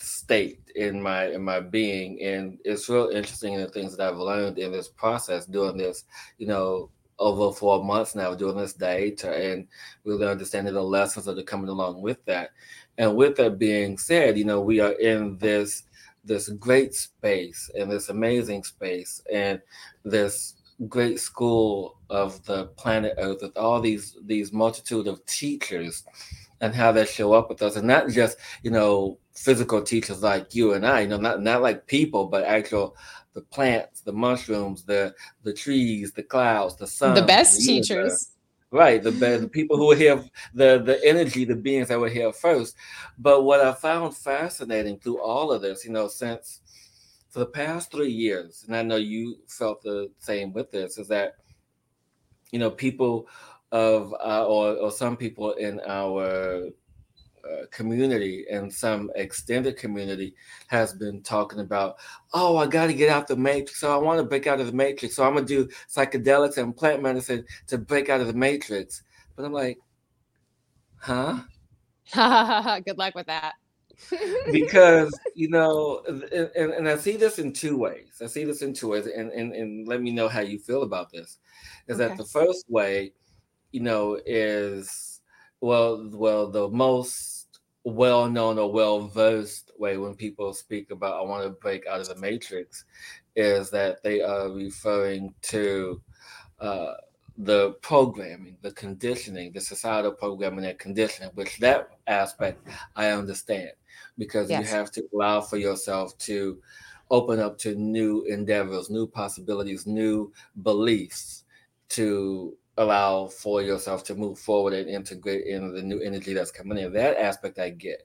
state 0.00 0.70
in 0.76 1.00
my 1.00 1.26
in 1.26 1.42
my 1.42 1.60
being. 1.60 2.20
And 2.22 2.58
it's 2.64 2.88
real 2.88 3.08
interesting 3.08 3.54
in 3.54 3.60
the 3.60 3.68
things 3.68 3.96
that 3.96 4.08
i've 4.08 4.18
learned 4.18 4.58
in 4.58 4.72
this 4.72 4.88
process 4.88 5.46
doing 5.46 5.76
this 5.76 6.04
you 6.38 6.46
know 6.46 6.90
over 7.20 7.54
four 7.54 7.84
months 7.84 8.14
now 8.14 8.34
doing 8.34 8.56
this 8.56 8.74
dieta 8.74 9.52
and 9.52 9.68
really 10.04 10.26
understanding 10.26 10.74
the 10.74 10.82
lessons 10.82 11.26
that 11.26 11.38
are 11.38 11.42
coming 11.42 11.68
along 11.68 12.02
with 12.02 12.24
that. 12.24 12.50
And 12.98 13.14
with 13.14 13.36
that 13.36 13.58
being 13.58 13.96
said 13.98 14.36
you 14.36 14.44
know 14.44 14.60
we 14.60 14.80
are 14.80 14.92
in 14.92 15.38
this 15.38 15.84
this 16.24 16.48
great 16.50 16.94
space 16.94 17.70
and 17.78 17.90
this 17.90 18.08
amazing 18.08 18.64
space 18.64 19.22
and 19.32 19.60
this 20.04 20.54
great 20.88 21.20
school 21.20 21.98
of 22.08 22.44
the 22.46 22.66
planet 22.76 23.14
earth 23.18 23.42
with 23.42 23.56
all 23.56 23.80
these 23.80 24.16
these 24.24 24.52
multitude 24.52 25.06
of 25.06 25.24
teachers 25.26 26.04
and 26.62 26.74
how 26.74 26.92
they 26.92 27.06
show 27.06 27.32
up 27.32 27.48
with 27.48 27.62
us. 27.62 27.76
And 27.76 27.86
not 27.86 28.08
just 28.08 28.38
you 28.62 28.70
know 28.70 29.18
physical 29.34 29.80
teachers 29.80 30.22
like 30.22 30.54
you 30.54 30.74
and 30.74 30.86
i 30.86 31.00
you 31.00 31.08
know 31.08 31.16
not 31.16 31.40
not 31.40 31.62
like 31.62 31.86
people 31.86 32.26
but 32.26 32.44
actual 32.44 32.94
the 33.34 33.42
plants 33.42 34.00
the 34.00 34.12
mushrooms 34.12 34.84
the 34.84 35.14
the 35.42 35.52
trees 35.52 36.12
the 36.12 36.22
clouds 36.22 36.76
the 36.76 36.86
sun 36.86 37.14
the 37.14 37.22
best 37.22 37.58
the 37.58 37.66
teachers. 37.66 38.32
Right 38.72 39.02
the, 39.02 39.10
the 39.10 39.48
people 39.48 39.76
who 39.76 39.88
were 39.88 39.96
here 39.96 40.22
the 40.54 40.78
the 40.78 41.00
energy 41.04 41.44
the 41.44 41.56
beings 41.56 41.88
that 41.88 41.98
were 41.98 42.08
here 42.08 42.32
first. 42.32 42.76
But 43.18 43.42
what 43.42 43.60
i 43.60 43.72
found 43.72 44.16
fascinating 44.16 44.98
through 44.98 45.20
all 45.20 45.50
of 45.52 45.62
this 45.62 45.84
you 45.84 45.90
know 45.90 46.08
since 46.08 46.60
for 47.30 47.40
the 47.40 47.46
past 47.46 47.90
three 47.90 48.10
years 48.10 48.64
and 48.66 48.76
i 48.76 48.82
know 48.82 48.96
you 48.96 49.36
felt 49.48 49.82
the 49.82 50.10
same 50.18 50.52
with 50.52 50.70
this 50.70 50.98
is 50.98 51.08
that 51.08 51.34
you 52.52 52.58
know 52.58 52.70
people 52.70 53.28
of 53.72 54.12
uh, 54.14 54.44
or, 54.46 54.74
or 54.76 54.90
some 54.90 55.16
people 55.16 55.52
in 55.52 55.80
our 55.86 56.68
uh, 57.44 57.66
community 57.70 58.46
and 58.50 58.72
some 58.72 59.10
extended 59.14 59.76
community 59.76 60.34
has 60.68 60.92
been 60.92 61.22
talking 61.22 61.60
about, 61.60 61.96
oh, 62.34 62.56
I 62.56 62.66
got 62.66 62.86
to 62.86 62.94
get 62.94 63.10
out 63.10 63.28
the 63.28 63.36
matrix. 63.36 63.80
So 63.80 63.92
I 63.92 63.96
want 63.96 64.18
to 64.18 64.24
break 64.24 64.46
out 64.46 64.60
of 64.60 64.66
the 64.66 64.72
matrix. 64.72 65.16
So 65.16 65.24
I'm 65.24 65.34
going 65.34 65.46
to 65.46 65.64
do 65.64 65.72
psychedelics 65.88 66.58
and 66.58 66.76
plant 66.76 67.02
medicine 67.02 67.44
to 67.68 67.78
break 67.78 68.08
out 68.08 68.20
of 68.20 68.26
the 68.26 68.32
matrix. 68.32 69.02
But 69.36 69.44
I'm 69.44 69.52
like, 69.52 69.78
huh? 70.98 71.40
Good 72.84 72.98
luck 72.98 73.14
with 73.14 73.26
that. 73.26 73.54
because 74.50 75.12
you 75.34 75.50
know 75.50 76.02
and, 76.56 76.72
and 76.72 76.88
i 76.88 76.96
see 76.96 77.18
this 77.18 77.38
in 77.38 77.52
two 77.52 77.76
ways 77.76 78.22
i 78.22 78.26
see 78.26 78.44
this 78.44 78.62
in 78.62 78.72
two 78.72 78.88
ways 78.88 79.04
and, 79.04 79.30
and, 79.30 79.52
and 79.52 79.86
let 79.86 80.00
me 80.00 80.10
know 80.10 80.26
how 80.26 80.40
you 80.40 80.58
feel 80.58 80.84
about 80.84 81.12
this 81.12 81.36
is 81.86 82.00
okay. 82.00 82.08
that 82.08 82.16
the 82.16 82.24
first 82.24 82.64
way 82.70 83.12
you 83.72 83.80
know, 83.80 84.18
is 84.26 85.09
well, 85.60 86.08
well, 86.12 86.50
the 86.50 86.68
most 86.68 87.60
well-known 87.84 88.58
or 88.58 88.70
well-versed 88.72 89.72
way 89.78 89.96
when 89.96 90.14
people 90.14 90.52
speak 90.52 90.90
about 90.90 91.18
I 91.18 91.22
want 91.22 91.44
to 91.44 91.50
break 91.50 91.86
out 91.86 92.00
of 92.00 92.08
the 92.08 92.16
matrix 92.16 92.84
is 93.34 93.70
that 93.70 94.02
they 94.02 94.20
are 94.20 94.50
referring 94.50 95.34
to 95.42 96.00
uh, 96.60 96.94
the 97.38 97.72
programming, 97.80 98.58
the 98.60 98.72
conditioning, 98.72 99.52
the 99.52 99.60
societal 99.60 100.12
programming 100.12 100.66
and 100.66 100.78
conditioning, 100.78 101.30
which 101.34 101.58
that 101.58 101.90
aspect 102.06 102.66
I 102.96 103.10
understand 103.10 103.70
because 104.18 104.50
yes. 104.50 104.60
you 104.60 104.76
have 104.76 104.90
to 104.92 105.08
allow 105.14 105.40
for 105.40 105.56
yourself 105.56 106.16
to 106.18 106.60
open 107.10 107.40
up 107.40 107.58
to 107.58 107.74
new 107.74 108.24
endeavors, 108.24 108.90
new 108.90 109.06
possibilities, 109.06 109.86
new 109.86 110.32
beliefs 110.62 111.44
to 111.88 112.56
allow 112.76 113.26
for 113.26 113.62
yourself 113.62 114.04
to 114.04 114.14
move 114.14 114.38
forward 114.38 114.72
and 114.72 114.88
integrate 114.88 115.46
in 115.46 115.74
the 115.74 115.82
new 115.82 116.00
energy 116.00 116.34
that's 116.34 116.50
coming 116.50 116.78
in. 116.78 116.92
That 116.92 117.18
aspect 117.18 117.58
I 117.58 117.70
get, 117.70 118.02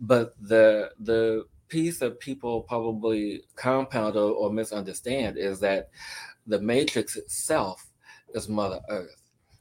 but 0.00 0.34
the 0.40 0.90
the 1.00 1.44
piece 1.68 1.98
that 1.98 2.20
people 2.20 2.62
probably 2.62 3.42
compound 3.56 4.16
or, 4.16 4.30
or 4.30 4.52
misunderstand 4.52 5.38
is 5.38 5.58
that 5.60 5.90
the 6.46 6.60
matrix 6.60 7.16
itself 7.16 7.84
is 8.34 8.48
Mother 8.48 8.80
Earth. 8.88 9.16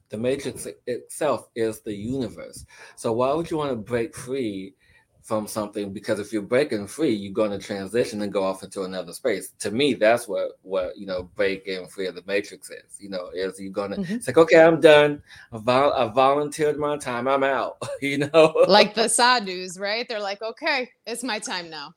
The 0.09 0.17
matrix 0.17 0.67
itself 0.85 1.47
is 1.55 1.81
the 1.81 1.95
universe. 1.95 2.65
So 2.95 3.13
why 3.13 3.33
would 3.33 3.49
you 3.49 3.57
want 3.57 3.71
to 3.71 3.75
break 3.75 4.15
free 4.15 4.75
from 5.23 5.47
something 5.47 5.93
because 5.93 6.19
if 6.19 6.33
you're 6.33 6.41
breaking 6.41 6.85
free, 6.85 7.13
you're 7.13 7.33
going 7.33 7.51
to 7.51 7.57
transition 7.57 8.21
and 8.21 8.33
go 8.33 8.43
off 8.43 8.61
into 8.61 8.83
another 8.83 9.13
space. 9.13 9.53
To 9.59 9.71
me, 9.71 9.93
that's 9.93 10.27
what 10.27 10.59
what 10.61 10.97
you 10.97 11.05
know 11.05 11.29
breaking 11.35 11.87
free 11.87 12.07
of 12.07 12.15
the 12.15 12.23
matrix 12.27 12.69
is. 12.69 12.99
You 12.99 13.09
know, 13.09 13.29
is 13.33 13.59
you're 13.59 13.71
going 13.71 13.91
to 13.91 13.97
mm-hmm. 13.97 14.15
it's 14.15 14.27
like, 14.27 14.37
okay, 14.37 14.61
I'm 14.61 14.81
done. 14.81 15.23
I, 15.51 15.57
vol- 15.59 15.93
I 15.93 16.07
volunteered 16.09 16.77
my 16.77 16.97
time. 16.97 17.27
I'm 17.27 17.43
out. 17.43 17.77
you 18.01 18.17
know, 18.17 18.53
like 18.67 18.93
the 18.93 19.07
sadhus, 19.07 19.79
right? 19.79 20.05
They're 20.07 20.19
like, 20.19 20.41
okay, 20.41 20.89
it's 21.07 21.23
my 21.23 21.39
time 21.39 21.69
now. 21.69 21.93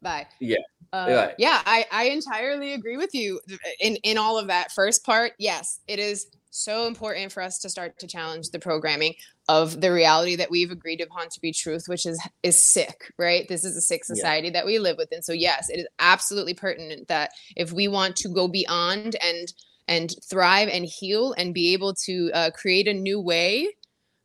Bye. 0.00 0.26
Yeah. 0.40 0.58
Uh, 0.92 1.06
right. 1.08 1.34
Yeah, 1.38 1.60
I, 1.66 1.86
I 1.90 2.04
entirely 2.04 2.74
agree 2.74 2.96
with 2.96 3.14
you 3.14 3.40
in 3.80 3.96
in 3.96 4.16
all 4.16 4.38
of 4.38 4.46
that. 4.46 4.72
First 4.72 5.04
part, 5.04 5.32
yes, 5.38 5.80
it 5.86 5.98
is 5.98 6.28
so 6.54 6.86
important 6.86 7.32
for 7.32 7.42
us 7.42 7.58
to 7.58 7.68
start 7.68 7.98
to 7.98 8.06
challenge 8.06 8.50
the 8.50 8.58
programming 8.58 9.14
of 9.48 9.80
the 9.80 9.92
reality 9.92 10.36
that 10.36 10.50
we've 10.50 10.70
agreed 10.70 11.00
upon 11.00 11.28
to 11.28 11.40
be 11.40 11.52
truth 11.52 11.84
which 11.88 12.06
is 12.06 12.20
is 12.42 12.62
sick 12.62 13.12
right? 13.18 13.48
This 13.48 13.64
is 13.64 13.76
a 13.76 13.80
sick 13.80 14.04
society 14.04 14.48
yeah. 14.48 14.52
that 14.54 14.66
we 14.66 14.78
live 14.78 14.96
within. 14.96 15.22
So 15.22 15.32
yes 15.32 15.68
it 15.68 15.80
is 15.80 15.86
absolutely 15.98 16.54
pertinent 16.54 17.08
that 17.08 17.30
if 17.56 17.72
we 17.72 17.88
want 17.88 18.16
to 18.16 18.28
go 18.28 18.46
beyond 18.48 19.16
and 19.20 19.52
and 19.88 20.14
thrive 20.28 20.68
and 20.68 20.84
heal 20.84 21.34
and 21.36 21.52
be 21.52 21.72
able 21.72 21.92
to 21.92 22.30
uh, 22.32 22.50
create 22.52 22.88
a 22.88 22.94
new 22.94 23.20
way 23.20 23.68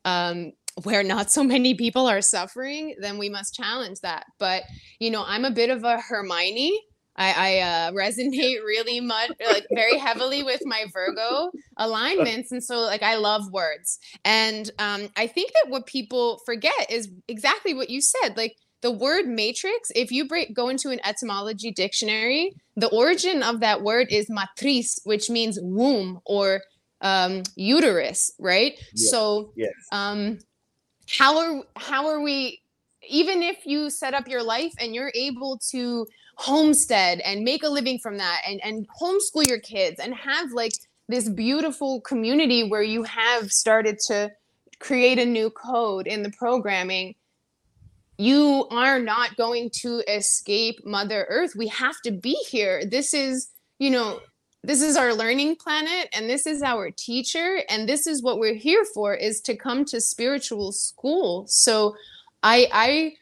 um, 0.05 0.53
where 0.83 1.03
not 1.03 1.29
so 1.29 1.43
many 1.43 1.73
people 1.73 2.07
are 2.07 2.21
suffering 2.21 2.95
then 2.99 3.17
we 3.17 3.29
must 3.29 3.55
challenge 3.55 3.99
that. 4.01 4.25
But 4.37 4.63
you 4.99 5.09
know 5.09 5.23
i'm 5.25 5.45
a 5.45 5.51
bit 5.51 5.69
of 5.69 5.83
a 5.83 5.99
hermione 5.99 6.79
I, 7.19 7.33
I 7.37 7.59
uh, 7.59 7.91
resonate 7.91 8.63
really 8.65 8.99
much, 8.99 9.31
like 9.45 9.67
very 9.71 9.97
heavily 9.97 10.41
with 10.41 10.61
my 10.65 10.85
Virgo 10.91 11.51
alignments, 11.77 12.51
and 12.51 12.63
so 12.63 12.79
like 12.79 13.03
I 13.03 13.17
love 13.17 13.51
words, 13.51 13.99
and 14.25 14.71
um, 14.79 15.09
I 15.15 15.27
think 15.27 15.51
that 15.53 15.69
what 15.69 15.85
people 15.85 16.41
forget 16.45 16.89
is 16.89 17.09
exactly 17.27 17.73
what 17.73 17.89
you 17.89 18.01
said, 18.01 18.37
like 18.37 18.55
the 18.81 18.91
word 18.91 19.27
matrix 19.27 19.91
if 19.93 20.11
you 20.11 20.25
break 20.25 20.53
go 20.53 20.69
into 20.69 20.89
an 20.89 20.99
etymology 21.05 21.69
dictionary 21.69 22.53
the 22.77 22.87
origin 22.87 23.43
of 23.43 23.59
that 23.59 23.81
word 23.81 24.07
is 24.09 24.29
matriz 24.29 24.99
which 25.03 25.29
means 25.29 25.59
womb 25.61 26.21
or 26.25 26.61
um, 27.01 27.43
uterus 27.55 28.31
right 28.39 28.75
yes. 28.93 29.11
so 29.11 29.51
yes. 29.55 29.71
um, 29.91 30.37
how 31.09 31.37
are 31.39 31.63
how 31.75 32.07
are 32.07 32.21
we 32.21 32.61
even 33.09 33.43
if 33.43 33.65
you 33.65 33.89
set 33.89 34.13
up 34.13 34.27
your 34.27 34.43
life 34.43 34.73
and 34.79 34.95
you're 34.95 35.11
able 35.15 35.59
to 35.71 36.05
homestead 36.35 37.19
and 37.19 37.43
make 37.43 37.63
a 37.63 37.69
living 37.69 37.99
from 37.99 38.17
that 38.17 38.41
and, 38.47 38.61
and 38.63 38.87
homeschool 38.89 39.47
your 39.47 39.59
kids 39.59 39.99
and 39.99 40.13
have 40.13 40.51
like 40.51 40.71
this 41.07 41.27
beautiful 41.27 41.99
community 42.01 42.69
where 42.69 42.83
you 42.83 43.03
have 43.03 43.51
started 43.51 43.99
to 44.07 44.31
create 44.79 45.19
a 45.19 45.25
new 45.25 45.49
code 45.49 46.07
in 46.07 46.23
the 46.23 46.31
programming 46.31 47.13
you 48.19 48.67
are 48.69 48.99
not 48.99 49.37
going 49.37 49.69
to 49.69 50.03
escape 50.13 50.85
mother 50.85 51.25
earth. 51.29 51.53
We 51.55 51.69
have 51.69 51.95
to 52.03 52.11
be 52.11 52.33
here. 52.49 52.83
This 52.85 53.13
is 53.13 53.49
you 53.79 53.89
know 53.89 54.19
this 54.61 54.81
is 54.81 54.97
our 54.97 55.13
learning 55.13 55.55
planet 55.55 56.09
and 56.11 56.29
this 56.29 56.45
is 56.45 56.61
our 56.61 56.91
teacher 56.91 57.61
and 57.69 57.87
this 57.87 58.05
is 58.05 58.21
what 58.21 58.37
we're 58.37 58.55
here 58.55 58.83
for 58.93 59.13
is 59.13 59.39
to 59.41 59.55
come 59.55 59.85
to 59.85 60.01
spiritual 60.01 60.73
school. 60.73 61.45
So 61.47 61.95
i 62.43 62.67
i 62.71 63.13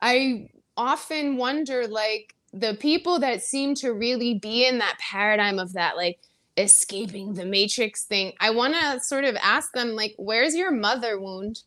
i 0.00 0.48
often 0.76 1.36
wonder 1.36 1.86
like 1.86 2.34
the 2.52 2.74
people 2.74 3.18
that 3.18 3.42
seem 3.42 3.74
to 3.74 3.92
really 3.92 4.34
be 4.34 4.66
in 4.66 4.78
that 4.78 4.98
paradigm 4.98 5.58
of 5.58 5.72
that 5.72 5.96
like 5.96 6.18
escaping 6.56 7.34
the 7.34 7.44
matrix 7.44 8.04
thing 8.04 8.32
i 8.40 8.50
want 8.50 8.74
to 8.74 9.00
sort 9.00 9.24
of 9.24 9.36
ask 9.42 9.72
them 9.72 9.90
like 9.94 10.14
where's 10.16 10.54
your 10.54 10.70
mother 10.70 11.20
wound? 11.20 11.62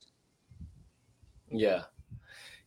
Yeah. 1.52 1.84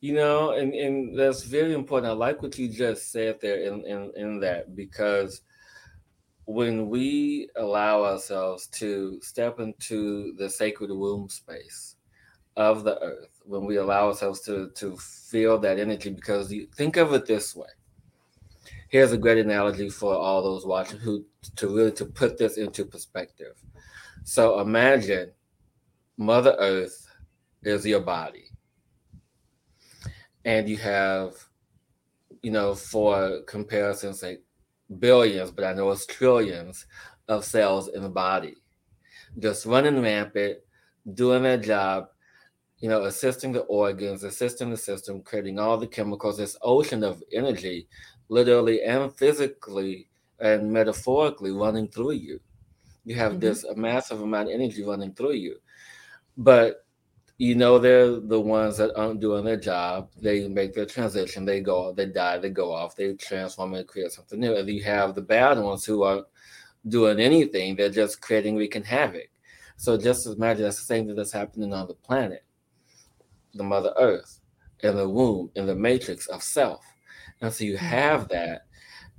You 0.01 0.15
know 0.15 0.53
and, 0.53 0.75
and 0.75 1.19
that's 1.19 1.45
very 1.45 1.75
important. 1.75 2.11
I 2.11 2.15
like 2.15 2.43
what 2.43 2.59
you 2.59 2.69
just 2.69 3.13
said 3.13 3.41
there 3.41 3.63
in, 3.63 3.85
in, 3.87 4.13
in 4.17 4.41
that 4.41 4.75
because 4.75 5.43
when 6.45 6.89
we 6.89 7.49
allow 7.57 8.05
ourselves 8.05 8.67
to 8.67 9.21
step 9.23 9.61
into 9.61 10.35
the 10.35 10.51
sacred 10.51 10.91
womb 10.91 11.29
space 11.29 11.97
of 12.57 12.83
the 12.83 13.01
earth 13.01 13.32
when 13.45 13.65
we 13.65 13.77
allow 13.77 14.09
ourselves 14.09 14.41
to 14.43 14.71
to 14.75 14.97
feel 14.97 15.59
that 15.59 15.79
energy 15.79 16.11
because 16.11 16.53
you 16.53 16.67
think 16.75 16.97
of 16.97 17.13
it 17.13 17.27
this 17.27 17.55
way 17.57 17.69
here's 18.93 19.13
a 19.13 19.17
great 19.17 19.39
analogy 19.39 19.89
for 19.89 20.15
all 20.15 20.43
those 20.43 20.67
watching 20.67 20.99
who 20.99 21.25
to 21.57 21.75
really 21.75 21.91
to 21.91 22.05
put 22.05 22.37
this 22.37 22.59
into 22.59 22.85
perspective. 22.85 23.55
So 24.23 24.61
imagine 24.61 25.33
Mother 26.19 26.55
Earth 26.59 27.09
is 27.63 27.87
your 27.87 28.01
body. 28.01 28.51
And 30.45 30.69
you 30.69 30.77
have, 30.77 31.33
you 32.43 32.51
know, 32.51 32.75
for 32.75 33.41
comparison's 33.47 34.21
sake, 34.21 34.43
billions, 34.99 35.51
but 35.51 35.65
I 35.65 35.73
know 35.73 35.91
it's 35.91 36.05
trillions 36.05 36.87
of 37.29 37.47
cells 37.47 37.89
in 37.89 38.03
the 38.03 38.11
body, 38.11 38.57
just 39.39 39.65
running 39.65 40.03
rampant, 40.03 40.59
doing 41.15 41.45
their 41.45 41.57
job, 41.57 42.09
you 42.83 42.89
know, 42.89 43.05
assisting 43.05 43.53
the 43.53 43.61
organs, 43.61 44.25
assisting 44.25 44.69
the 44.69 44.77
system, 44.77 45.23
creating 45.23 45.59
all 45.61 45.79
the 45.79 45.87
chemicals, 45.87 46.37
this 46.37 46.57
ocean 46.63 47.05
of 47.05 47.23
energy, 47.33 47.87
literally 48.29 48.83
and 48.83 49.15
physically 49.15 50.09
and 50.41 50.73
metaphorically 50.73 51.53
running 51.53 51.87
through 51.87 52.11
you. 52.11 52.41
You 53.05 53.15
have 53.15 53.33
mm-hmm. 53.33 53.41
this 53.41 53.65
massive 53.77 54.21
amount 54.21 54.49
of 54.49 54.55
energy 54.55 54.83
running 54.83 55.15
through 55.15 55.35
you. 55.35 55.59
But 56.37 56.85
you 57.39 57.55
know 57.55 57.79
they're 57.79 58.19
the 58.19 58.41
ones 58.41 58.79
that 58.79 58.97
aren't 58.97 59.21
doing 59.21 59.45
their 59.45 59.61
job. 59.61 60.11
They 60.21 60.49
make 60.49 60.75
their 60.75 60.87
transition, 60.87 61.45
they 61.45 61.61
go, 61.61 61.93
they 61.93 62.07
die, 62.07 62.39
they 62.39 62.51
go 62.51 62.73
off, 62.73 62.97
they 62.97 63.15
transform 63.15 63.75
and 63.75 63.87
create 63.87 64.11
something 64.11 64.41
new. 64.41 64.57
And 64.57 64.69
you 64.69 64.83
have 64.83 65.15
the 65.15 65.23
bad 65.23 65.57
ones 65.59 65.85
who 65.85 66.03
aren't 66.03 66.27
doing 66.89 67.21
anything, 67.21 67.77
they're 67.77 67.91
just 67.91 68.21
creating 68.21 68.57
wreaking 68.57 68.83
havoc. 68.83 69.31
So 69.77 69.97
just 69.97 70.27
imagine 70.27 70.65
that's 70.65 70.79
the 70.79 70.85
same 70.85 71.07
thing 71.07 71.15
that's 71.15 71.33
happening 71.33 71.73
on 71.73 71.87
the 71.87 71.95
planet, 71.95 72.45
the 73.55 73.65
Mother 73.65 73.93
Earth, 73.99 74.41
in 74.81 74.97
the 74.97 75.09
womb, 75.09 75.51
in 75.55 75.67
the 75.67 75.75
matrix 75.75 76.27
of 76.27 76.43
self. 76.43 76.85
And 77.41 77.53
so 77.53 77.65
you 77.65 77.77
mm-hmm. 77.77 77.85
have 77.85 78.29
that. 78.29 78.63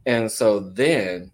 And 0.05 0.31
so 0.31 0.59
then 0.59 1.31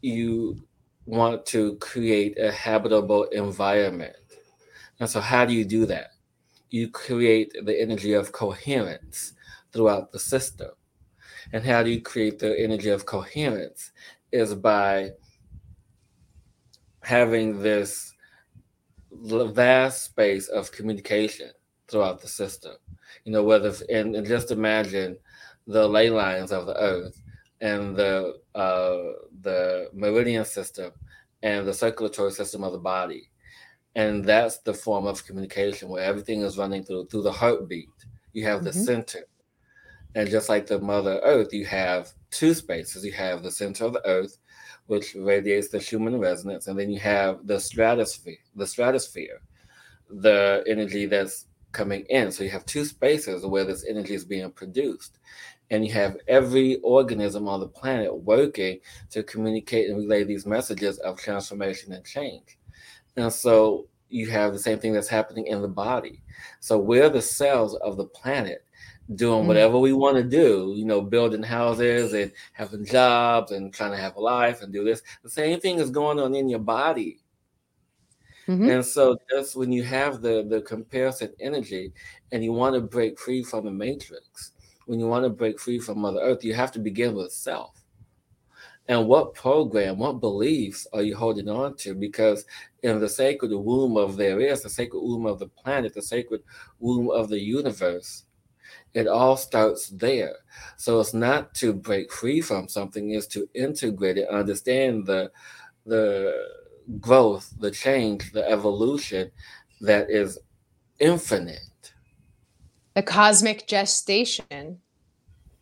you 0.00 0.62
want 1.06 1.46
to 1.46 1.76
create 1.76 2.38
a 2.38 2.50
habitable 2.50 3.24
environment. 3.24 4.16
And 5.00 5.08
so, 5.08 5.20
how 5.20 5.44
do 5.44 5.52
you 5.52 5.64
do 5.64 5.86
that? 5.86 6.10
You 6.70 6.88
create 6.88 7.52
the 7.64 7.80
energy 7.80 8.12
of 8.12 8.32
coherence 8.32 9.32
throughout 9.72 10.12
the 10.12 10.18
system. 10.18 10.70
And 11.52 11.64
how 11.64 11.82
do 11.82 11.90
you 11.90 12.00
create 12.00 12.38
the 12.38 12.58
energy 12.58 12.90
of 12.90 13.06
coherence? 13.06 13.92
Is 14.32 14.54
by 14.54 15.10
having 17.02 17.62
this 17.62 18.13
vast 19.22 20.04
space 20.04 20.48
of 20.48 20.72
communication 20.72 21.50
throughout 21.88 22.20
the 22.20 22.28
system. 22.28 22.74
You 23.24 23.32
know, 23.32 23.42
whether 23.42 23.72
and, 23.90 24.14
and 24.16 24.26
just 24.26 24.50
imagine 24.50 25.16
the 25.66 25.88
ley 25.88 26.10
lines 26.10 26.52
of 26.52 26.66
the 26.66 26.76
earth 26.76 27.20
and 27.60 27.96
the 27.96 28.34
uh, 28.54 28.98
the 29.40 29.88
meridian 29.92 30.44
system 30.44 30.92
and 31.42 31.66
the 31.66 31.74
circulatory 31.74 32.32
system 32.32 32.64
of 32.64 32.72
the 32.72 32.78
body, 32.78 33.30
and 33.94 34.24
that's 34.24 34.58
the 34.58 34.74
form 34.74 35.06
of 35.06 35.24
communication 35.26 35.88
where 35.88 36.04
everything 36.04 36.42
is 36.42 36.58
running 36.58 36.84
through 36.84 37.06
through 37.06 37.22
the 37.22 37.32
heartbeat. 37.32 37.88
You 38.32 38.44
have 38.44 38.64
the 38.64 38.70
mm-hmm. 38.70 38.82
center, 38.82 39.24
and 40.14 40.28
just 40.28 40.48
like 40.48 40.66
the 40.66 40.80
Mother 40.80 41.20
Earth, 41.22 41.52
you 41.52 41.64
have 41.66 42.12
two 42.30 42.54
spaces. 42.54 43.04
You 43.04 43.12
have 43.12 43.42
the 43.42 43.50
center 43.50 43.84
of 43.84 43.92
the 43.92 44.06
Earth, 44.06 44.38
which 44.86 45.14
radiates 45.14 45.68
the 45.68 45.80
Schumann 45.80 46.18
resonance, 46.18 46.66
and 46.66 46.78
then 46.78 46.90
you 46.90 47.00
have 47.00 47.46
the 47.46 47.58
stratosphere, 47.58 48.36
the 48.54 48.66
stratosphere, 48.66 49.40
the 50.10 50.62
energy 50.66 51.06
that's 51.06 51.46
coming 51.72 52.04
in. 52.08 52.30
So 52.30 52.44
you 52.44 52.50
have 52.50 52.64
two 52.66 52.84
spaces 52.84 53.44
where 53.44 53.64
this 53.64 53.84
energy 53.86 54.14
is 54.14 54.24
being 54.24 54.50
produced 54.50 55.18
and 55.70 55.84
you 55.84 55.92
have 55.92 56.16
every 56.28 56.76
organism 56.82 57.48
on 57.48 57.60
the 57.60 57.68
planet 57.68 58.14
working 58.14 58.78
to 59.10 59.22
communicate 59.22 59.90
and 59.90 59.98
relay 59.98 60.24
these 60.24 60.46
messages 60.46 60.98
of 60.98 61.18
transformation 61.18 61.92
and 61.92 62.04
change. 62.04 62.58
And 63.16 63.32
so 63.32 63.88
you 64.08 64.28
have 64.30 64.52
the 64.52 64.58
same 64.58 64.78
thing 64.78 64.92
that's 64.92 65.08
happening 65.08 65.46
in 65.46 65.62
the 65.62 65.68
body. 65.68 66.22
So 66.60 66.78
we're 66.78 67.08
the 67.08 67.22
cells 67.22 67.74
of 67.76 67.96
the 67.96 68.04
planet 68.04 68.64
doing 69.14 69.40
mm-hmm. 69.40 69.48
whatever 69.48 69.78
we 69.78 69.92
want 69.92 70.16
to 70.16 70.22
do, 70.22 70.72
you 70.76 70.84
know, 70.84 71.00
building 71.00 71.42
houses 71.42 72.12
and 72.14 72.32
having 72.52 72.84
jobs 72.84 73.52
and 73.52 73.72
trying 73.72 73.90
to 73.90 73.98
have 73.98 74.16
a 74.16 74.20
life 74.20 74.62
and 74.62 74.72
do 74.72 74.84
this. 74.84 75.02
The 75.22 75.30
same 75.30 75.60
thing 75.60 75.78
is 75.78 75.90
going 75.90 76.18
on 76.18 76.34
in 76.34 76.48
your 76.48 76.60
body. 76.60 77.20
Mm-hmm. 78.48 78.68
And 78.68 78.84
so 78.84 79.16
just 79.30 79.56
when 79.56 79.72
you 79.72 79.82
have 79.84 80.20
the 80.20 80.46
the 80.48 80.60
comparison 80.62 81.32
energy 81.40 81.92
and 82.32 82.44
you 82.44 82.52
want 82.52 82.74
to 82.74 82.80
break 82.80 83.18
free 83.18 83.42
from 83.42 83.64
the 83.64 83.70
matrix, 83.70 84.52
when 84.86 85.00
you 85.00 85.06
want 85.06 85.24
to 85.24 85.30
break 85.30 85.58
free 85.58 85.78
from 85.78 86.00
Mother 86.00 86.20
Earth, 86.20 86.44
you 86.44 86.54
have 86.54 86.72
to 86.72 86.78
begin 86.78 87.14
with 87.14 87.32
self. 87.32 87.80
And 88.86 89.08
what 89.08 89.34
program, 89.34 89.98
what 89.98 90.20
beliefs 90.20 90.86
are 90.92 91.02
you 91.02 91.16
holding 91.16 91.48
on 91.48 91.74
to? 91.78 91.94
Because 91.94 92.44
in 92.82 93.00
the 93.00 93.08
sacred 93.08 93.50
womb 93.50 93.96
of 93.96 94.16
there 94.16 94.40
is, 94.40 94.62
the 94.62 94.68
sacred 94.68 95.00
womb 95.00 95.24
of 95.24 95.38
the 95.38 95.48
planet, 95.48 95.94
the 95.94 96.02
sacred 96.02 96.42
womb 96.80 97.10
of 97.10 97.30
the 97.30 97.40
universe, 97.40 98.24
it 98.92 99.06
all 99.06 99.36
starts 99.36 99.88
there. 99.88 100.36
So 100.76 101.00
it's 101.00 101.14
not 101.14 101.54
to 101.56 101.72
break 101.72 102.12
free 102.12 102.40
from 102.40 102.68
something, 102.68 103.10
it's 103.10 103.26
to 103.28 103.48
integrate 103.54 104.18
it, 104.18 104.28
understand 104.28 105.06
the 105.06 105.30
the 105.86 106.34
growth, 107.00 107.52
the 107.58 107.70
change, 107.70 108.32
the 108.32 108.48
evolution 108.48 109.30
that 109.80 110.10
is 110.10 110.38
infinite 110.98 111.74
the 112.94 113.02
cosmic 113.02 113.66
gestation 113.66 114.78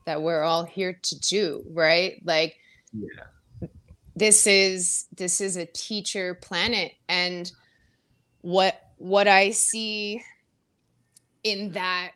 that 0.04 0.22
we're 0.22 0.42
all 0.42 0.64
here 0.64 0.98
to 1.02 1.18
do, 1.20 1.64
right? 1.70 2.20
Like 2.24 2.56
yeah. 2.92 3.68
this 4.14 4.46
is 4.46 5.06
this 5.16 5.40
is 5.40 5.56
a 5.56 5.66
teacher 5.66 6.34
planet 6.34 6.92
and 7.08 7.50
what 8.42 8.80
what 8.98 9.26
I 9.26 9.50
see 9.50 10.22
in 11.42 11.72
that 11.72 12.12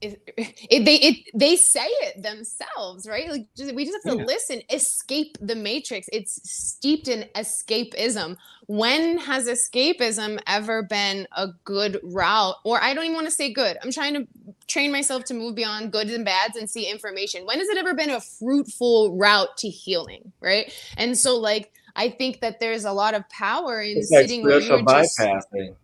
it, 0.00 0.20
it, 0.70 0.84
they 0.84 0.96
it, 0.96 1.16
they 1.34 1.56
say 1.56 1.86
it 1.86 2.22
themselves, 2.22 3.08
right? 3.08 3.30
Like 3.30 3.46
just, 3.56 3.74
we 3.74 3.84
just 3.84 3.98
have 4.04 4.14
to 4.14 4.18
yeah. 4.20 4.26
listen. 4.26 4.62
Escape 4.70 5.36
the 5.40 5.54
matrix. 5.54 6.08
It's 6.12 6.40
steeped 6.50 7.08
in 7.08 7.28
escapism. 7.34 8.36
When 8.66 9.18
has 9.18 9.46
escapism 9.46 10.40
ever 10.46 10.82
been 10.82 11.26
a 11.36 11.48
good 11.64 12.00
route? 12.02 12.56
Or 12.64 12.82
I 12.82 12.94
don't 12.94 13.04
even 13.04 13.14
want 13.14 13.28
to 13.28 13.32
say 13.32 13.52
good. 13.52 13.78
I'm 13.82 13.92
trying 13.92 14.14
to 14.14 14.26
train 14.66 14.90
myself 14.90 15.24
to 15.24 15.34
move 15.34 15.54
beyond 15.54 15.92
goods 15.92 16.12
and 16.12 16.24
bads 16.24 16.56
and 16.56 16.68
see 16.68 16.90
information. 16.90 17.46
When 17.46 17.58
has 17.58 17.68
it 17.68 17.78
ever 17.78 17.94
been 17.94 18.10
a 18.10 18.20
fruitful 18.20 19.16
route 19.16 19.56
to 19.58 19.68
healing, 19.68 20.32
right? 20.40 20.72
And 20.96 21.16
so, 21.16 21.36
like, 21.38 21.72
I 21.94 22.10
think 22.10 22.40
that 22.40 22.60
there's 22.60 22.84
a 22.84 22.92
lot 22.92 23.14
of 23.14 23.28
power 23.30 23.80
in 23.80 23.98
it's 23.98 24.10
sitting 24.10 24.42
like 24.42 24.50
where 24.50 24.60
you're 24.60 24.78
bypassing. 24.80 25.34
Just, 25.34 25.78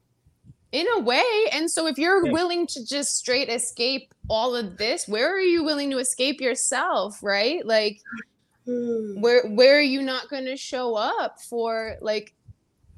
in 0.73 0.87
a 0.97 1.01
way 1.01 1.25
and 1.53 1.71
so 1.71 1.87
if 1.87 1.99
you're 1.99 2.27
yeah. 2.27 2.33
willing 2.33 2.67
to 2.67 2.85
just 2.85 3.17
straight 3.17 3.51
escape 3.51 4.13
all 4.29 4.57
of 4.57 4.79
this 4.79 5.07
where 5.07 5.33
are 5.33 5.41
you 5.41 5.63
willing 5.63 5.91
to 5.91 5.99
escape 5.99 6.41
yourself 6.41 7.19
right 7.23 7.65
like 7.67 8.01
hmm. 8.65 9.21
where 9.21 9.47
where 9.49 9.77
are 9.77 9.83
you 9.83 10.03
not 10.03 10.29
going 10.31 10.47
to 10.47 10.57
show 10.57 10.95
up 10.95 11.37
for 11.43 11.97
like 12.01 12.33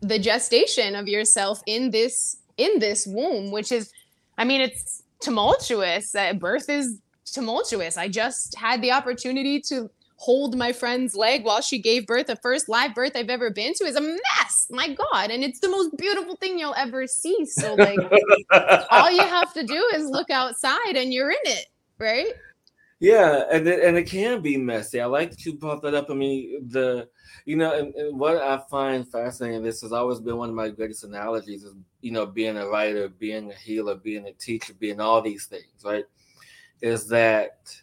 the 0.00 0.18
gestation 0.18 0.94
of 0.94 1.08
yourself 1.08 1.60
in 1.66 1.90
this 1.90 2.36
in 2.56 2.78
this 2.78 3.06
womb 3.06 3.50
which 3.50 3.72
is 3.72 3.92
i 4.38 4.44
mean 4.44 4.60
it's 4.60 5.02
tumultuous 5.20 6.14
uh, 6.14 6.32
birth 6.32 6.68
is 6.68 7.00
tumultuous 7.24 7.96
i 7.96 8.06
just 8.06 8.56
had 8.56 8.80
the 8.82 8.92
opportunity 8.92 9.60
to 9.60 9.90
hold 10.16 10.56
my 10.56 10.72
friend's 10.72 11.14
leg 11.14 11.44
while 11.44 11.60
she 11.60 11.78
gave 11.78 12.06
birth. 12.06 12.26
The 12.26 12.36
first 12.36 12.68
live 12.68 12.94
birth 12.94 13.12
I've 13.14 13.28
ever 13.28 13.50
been 13.50 13.74
to 13.74 13.84
is 13.84 13.96
a 13.96 14.00
mess. 14.00 14.66
My 14.70 14.88
God. 14.88 15.30
And 15.30 15.42
it's 15.42 15.60
the 15.60 15.68
most 15.68 15.96
beautiful 15.96 16.36
thing 16.36 16.58
you'll 16.58 16.74
ever 16.76 17.06
see. 17.06 17.44
So, 17.46 17.74
like, 17.78 17.98
all 18.90 19.10
you 19.10 19.22
have 19.22 19.52
to 19.54 19.64
do 19.64 19.90
is 19.94 20.08
look 20.08 20.30
outside 20.30 20.96
and 20.96 21.12
you're 21.12 21.30
in 21.30 21.36
it, 21.44 21.66
right? 21.98 22.32
Yeah. 23.00 23.42
And 23.50 23.66
it, 23.66 23.84
and 23.84 23.96
it 23.96 24.04
can 24.04 24.40
be 24.40 24.56
messy. 24.56 25.00
I 25.00 25.06
like 25.06 25.30
that 25.30 25.44
you 25.44 25.54
brought 25.54 25.82
that 25.82 25.94
up. 25.94 26.10
I 26.10 26.14
mean, 26.14 26.68
the, 26.68 27.08
you 27.44 27.56
know, 27.56 27.76
and, 27.76 27.94
and 27.94 28.18
what 28.18 28.36
I 28.36 28.60
find 28.70 29.06
fascinating, 29.06 29.62
this 29.62 29.82
has 29.82 29.92
always 29.92 30.20
been 30.20 30.36
one 30.36 30.48
of 30.48 30.54
my 30.54 30.70
greatest 30.70 31.04
analogies 31.04 31.64
is, 31.64 31.74
you 32.00 32.12
know, 32.12 32.24
being 32.24 32.56
a 32.56 32.66
writer, 32.68 33.08
being 33.08 33.50
a 33.50 33.54
healer, 33.54 33.96
being 33.96 34.26
a 34.26 34.32
teacher, 34.32 34.72
being 34.78 35.00
all 35.00 35.20
these 35.20 35.46
things, 35.46 35.84
right? 35.84 36.04
Is 36.80 37.08
that 37.08 37.74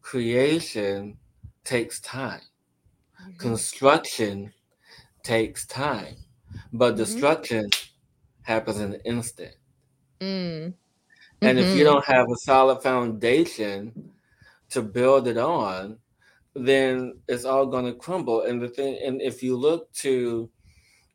creation 0.00 1.16
takes 1.64 2.00
time. 2.00 2.40
Mm-hmm. 3.20 3.36
Construction 3.38 4.52
takes 5.22 5.66
time, 5.66 6.16
but 6.72 6.90
mm-hmm. 6.90 6.98
destruction 6.98 7.70
happens 8.42 8.80
in 8.80 8.94
an 8.94 9.00
instant. 9.04 9.54
Mm. 10.20 10.74
And 11.40 11.58
if 11.58 11.76
you 11.76 11.84
mm-hmm. 11.84 11.94
don't 11.94 12.04
have 12.04 12.26
a 12.30 12.36
solid 12.36 12.82
foundation 12.82 14.12
to 14.70 14.82
build 14.82 15.26
it 15.26 15.38
on, 15.38 15.98
then 16.54 17.14
it's 17.28 17.44
all 17.44 17.66
going 17.66 17.86
to 17.86 17.94
crumble. 17.94 18.42
And 18.42 18.60
the 18.60 18.68
thing, 18.68 18.98
and 19.04 19.20
if 19.20 19.42
you 19.42 19.56
look 19.56 19.92
to 19.94 20.48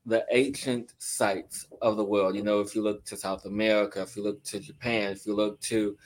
the 0.06 0.26
ancient 0.32 0.94
sites 1.00 1.68
of 1.82 1.98
the 1.98 2.04
world, 2.04 2.36
you 2.36 2.44
know, 2.44 2.60
if 2.60 2.76
you 2.76 2.82
look 2.82 3.06
to 3.06 3.18
South 3.18 3.46
America, 3.46 4.02
if 4.02 4.16
you 4.16 4.24
look 4.24 4.44
to 4.46 4.60
Japan, 4.60 5.12
if 5.12 5.26
you 5.26 5.36
look 5.36 5.60
to, 5.62 5.98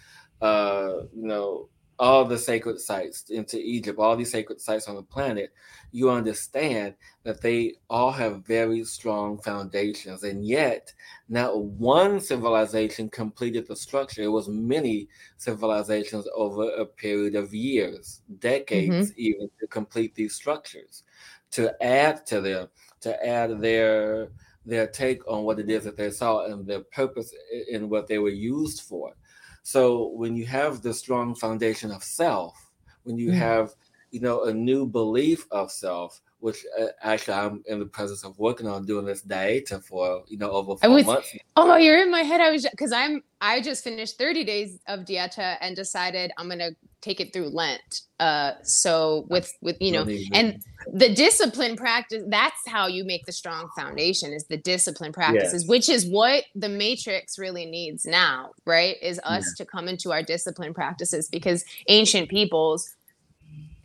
uh, 0.41 0.93
you 1.15 1.27
know, 1.27 1.69
all 2.01 2.25
the 2.25 2.37
sacred 2.37 2.79
sites 2.79 3.29
into 3.29 3.59
Egypt, 3.59 3.99
all 3.99 4.17
these 4.17 4.31
sacred 4.31 4.59
sites 4.59 4.87
on 4.87 4.95
the 4.95 5.03
planet, 5.03 5.53
you 5.91 6.09
understand 6.09 6.95
that 7.21 7.41
they 7.41 7.75
all 7.91 8.11
have 8.11 8.43
very 8.43 8.83
strong 8.83 9.37
foundations. 9.37 10.23
And 10.23 10.43
yet, 10.43 10.91
not 11.29 11.63
one 11.63 12.19
civilization 12.19 13.07
completed 13.07 13.67
the 13.67 13.75
structure. 13.75 14.23
It 14.23 14.31
was 14.31 14.49
many 14.49 15.09
civilizations 15.37 16.27
over 16.33 16.71
a 16.71 16.87
period 16.87 17.35
of 17.35 17.53
years, 17.53 18.21
decades, 18.39 19.11
mm-hmm. 19.11 19.19
even 19.19 19.49
to 19.59 19.67
complete 19.67 20.15
these 20.15 20.33
structures, 20.33 21.03
to 21.51 21.71
add 21.83 22.25
to 22.25 22.41
them, 22.41 22.69
to 23.01 23.25
add 23.25 23.61
their 23.61 24.29
their 24.65 24.87
take 24.87 25.27
on 25.27 25.43
what 25.43 25.59
it 25.59 25.69
is 25.69 25.83
that 25.83 25.97
they 25.97 26.11
saw 26.11 26.45
and 26.45 26.67
their 26.67 26.81
purpose 26.81 27.33
in 27.69 27.89
what 27.89 28.07
they 28.07 28.19
were 28.19 28.29
used 28.29 28.81
for. 28.81 29.15
So 29.63 30.09
when 30.09 30.35
you 30.35 30.45
have 30.47 30.81
the 30.81 30.93
strong 30.93 31.35
foundation 31.35 31.91
of 31.91 32.03
self, 32.03 32.71
when 33.03 33.17
you 33.17 33.29
mm-hmm. 33.29 33.39
have 33.39 33.73
you 34.11 34.19
know 34.19 34.45
a 34.45 34.53
new 34.53 34.85
belief 34.85 35.47
of 35.51 35.71
self, 35.71 36.21
which 36.41 36.65
uh, 36.79 36.87
actually 37.03 37.35
I'm 37.35 37.63
in 37.67 37.79
the 37.79 37.85
process 37.85 38.23
of 38.23 38.37
working 38.39 38.67
on 38.67 38.85
doing 38.85 39.05
this 39.05 39.21
dieta 39.21 39.83
for 39.83 40.23
you 40.27 40.37
know 40.37 40.51
over 40.51 40.75
four 40.75 40.89
was, 40.89 41.05
months. 41.05 41.35
Oh, 41.55 41.75
you're 41.77 42.01
in 42.01 42.11
my 42.11 42.21
head. 42.21 42.41
I 42.41 42.49
was 42.49 42.67
because 42.69 42.91
I'm 42.91 43.23
I 43.39 43.61
just 43.61 43.83
finished 43.83 44.17
30 44.17 44.43
days 44.43 44.79
of 44.87 45.01
dieta 45.01 45.57
and 45.61 45.75
decided 45.75 46.31
I'm 46.37 46.49
gonna 46.49 46.71
take 47.01 47.19
it 47.19 47.31
through 47.31 47.49
Lent. 47.49 48.01
Uh, 48.19 48.53
so 48.63 49.25
with 49.29 49.53
with 49.61 49.77
you 49.79 49.91
know, 49.91 50.05
and 50.33 50.63
the 50.91 51.13
discipline 51.13 51.75
practice. 51.75 52.23
That's 52.27 52.67
how 52.67 52.87
you 52.87 53.03
make 53.03 53.25
the 53.25 53.31
strong 53.31 53.69
foundation. 53.75 54.33
Is 54.33 54.45
the 54.45 54.57
discipline 54.57 55.13
practices, 55.13 55.63
yes. 55.63 55.69
which 55.69 55.89
is 55.89 56.07
what 56.07 56.45
the 56.55 56.69
Matrix 56.69 57.37
really 57.37 57.65
needs 57.65 58.05
now, 58.05 58.51
right? 58.65 58.95
Is 59.01 59.19
us 59.23 59.45
yeah. 59.45 59.63
to 59.63 59.69
come 59.69 59.87
into 59.87 60.11
our 60.11 60.23
discipline 60.23 60.73
practices 60.73 61.29
because 61.29 61.63
ancient 61.87 62.29
peoples 62.29 62.95